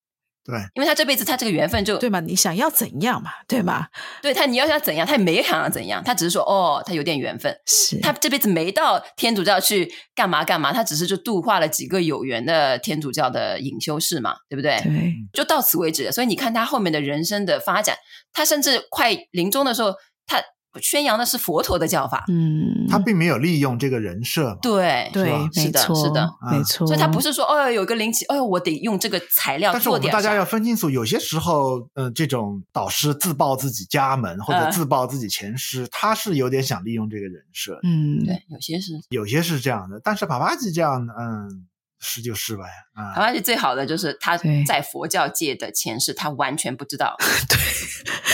[0.50, 3.88] 对，因为他这辈子他这个缘分就对嘛，你想要怎样嘛，对吗？
[4.22, 14.80] 对他，你要想怎样，他也没想要怎样，他只是说哦，他有点缘分，是他这辈子没到天主教去干嘛干嘛，他只是就度化了几个有缘的天主教的隐修士嘛，对不对？
[14.82, 16.12] 对，就到此为止。
[16.12, 17.98] 所以你看他后面的人生的发展，
[18.34, 19.94] 他甚至快临终的时候，
[20.26, 20.42] 他。
[20.82, 29.80] 宣扬的是佛陀的教法，嗯，他并没有利用这个人设，对对，是的，是的，没错，所以他不是说，哦，有个灵气，哦，我得用这个材料做点。
[29.80, 41.66] 但是我们大家要分清楚，有些时候，嗯、呃，这种导师自报自己家门或者自报自己前世，嗯、他是有点想利用这个人设，嗯，对，有些是，有些是这样的，但是帕帕吉这样，嗯。
[42.02, 47.16] 是就是吧，啊，而且最好的就是他在佛教界的前世，他完全不知道。
[47.50, 47.58] 对，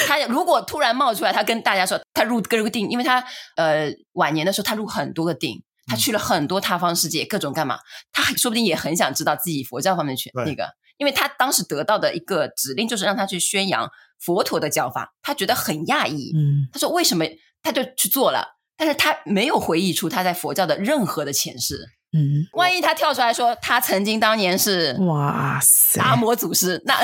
[0.07, 7.79] 他如果突然冒出来，他跟大家说他入各个定，因为他呃晚年的时候他入很多个定，他去了很多他方世界，各种干嘛，
[8.11, 13.89] 他说不定也很想知道自己佛教方面去那个，因为他当时得到的一个指令就是让他去宣扬
[14.19, 17.25] 佛陀的教法，他觉得很讶异，嗯，他说为什么
[17.63, 18.45] 他就去做了，
[18.77, 21.89] 但是他没有回忆出他在佛教的任何的前世。
[22.15, 25.99] 嗯，万一他跳出来说他曾经当年是哇塞。
[25.99, 26.95] 达摩祖师，那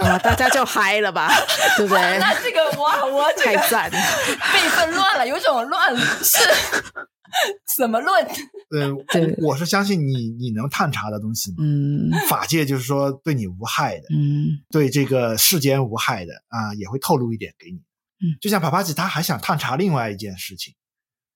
[0.00, 1.28] 哇 大家就嗨了吧，
[1.76, 2.00] 对不对？
[2.18, 3.90] 那这个哇，我这个太赞。
[3.90, 3.98] 了，
[4.54, 6.38] 辈分乱了，有种乱是
[7.76, 8.26] 怎么论？
[8.70, 8.94] 嗯，
[9.40, 17.78] 我，我是相信你，你能探查的东西，嗯，法界就是说对你无害的，嗯，对这个世间无害的啊，也会透露一点给你，
[18.20, 20.74] 嗯，就像帕帕吉他还想探查另外一件事情。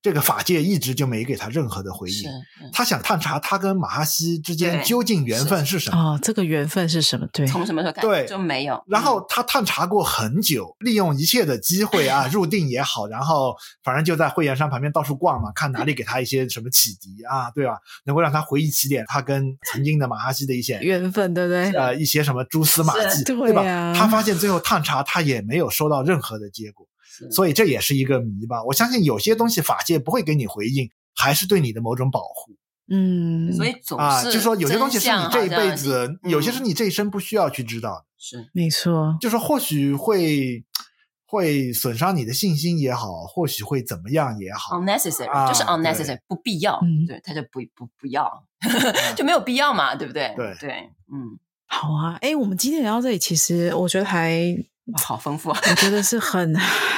[0.03, 2.25] 这个法界一直就没给他任何的回应，
[2.73, 5.99] 他想探查他跟马哈西之间究竟缘分是什么？
[5.99, 7.27] 哦，这个缘分是什么？
[7.33, 8.09] 对，从什么时候开始？
[8.09, 8.83] 对，就没有。
[8.89, 17.77] 然后他探查过很久，利用一切的机会啊， 入定也好，然后反正就在慧眼山旁边到处逛嘛，看哪里给他一些什么启迪啊，对吧？
[18.07, 21.71] 能够让他回忆起点他跟曾经的马哈西的一些缘分，对不对？
[21.73, 23.63] 呃，一些什么蛛丝马迹，对吧？
[23.95, 26.87] 他发现最后探查他也没有收到任何的结果。
[27.31, 28.63] 所以这也是一个谜吧。
[28.65, 32.53] 我相信有些东西法界不会给你回应，还是对你的某种保护。
[32.93, 38.05] 嗯，所以总是啊，就说有些东西是你这一辈子，有些是你这一生不需要去知道的。
[38.19, 39.17] 是，没错。
[39.21, 40.65] 就说或许会
[41.25, 46.81] 会损伤你的信心也好，或许会怎么样也好，unnecessary 就是 unnecessary 不必要。
[46.83, 48.29] 嗯对，他就不不不要，
[49.15, 50.35] 就没有必要嘛，对不对？
[50.37, 50.71] 对对，
[51.13, 52.19] 嗯，好啊。
[52.21, 54.57] 哎，我们今天聊到这里，其实我觉得还。
[54.99, 55.61] 好丰富啊！
[55.71, 56.57] 我觉得是很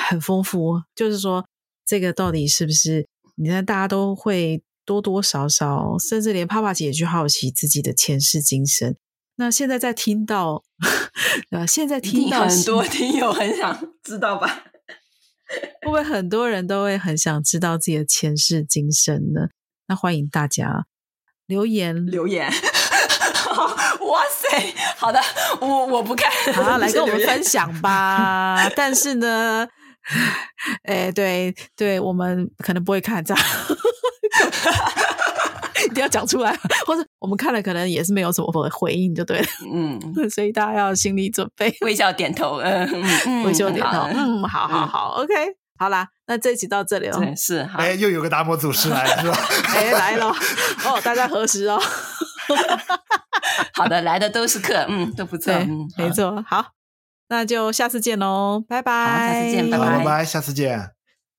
[0.08, 1.44] 很丰富，就是说
[1.86, 3.06] 这个到底是不是？
[3.36, 8.94] 你看大家都会多多少少，甚至连帕帕姐也去好奇自己的前世今生。
[9.36, 10.62] 那现在在听到，
[11.50, 14.64] 呃，现在听到很多听友很想知道吧？
[15.82, 19.48] 会不会很多人都会很想知道自己的前世今生呢？
[19.88, 20.86] 那欢迎大家
[21.46, 22.50] 留言留言。
[24.06, 25.20] 哇塞，好的，
[25.60, 28.68] 我我不看，好，来跟我们分享吧。
[28.74, 29.66] 但是呢，
[30.84, 33.44] 哎，对对，我们可能不会看这样，
[35.84, 39.46] 一定要讲出来，或者我们看了可能也是没有什么回应，就对了。
[39.72, 40.00] 嗯，
[40.30, 42.88] 所以大家要心理准备，微笑点头，嗯
[43.26, 45.32] 嗯，微笑点头，嗯，好好好，OK，
[45.78, 49.38] 好啦，那这一集到这里了，是，哎，又有个达摩祖师来了，是吧？
[49.74, 50.28] 哎，来了，
[50.84, 51.80] 哦，大家核实哦。
[53.74, 56.66] 好的，来的都是客，嗯，都不错，嗯，没错，好，
[57.28, 59.78] 那就下次见喽，拜拜，好，下次见，拜。
[59.78, 60.90] 拜，拜拜，下次见。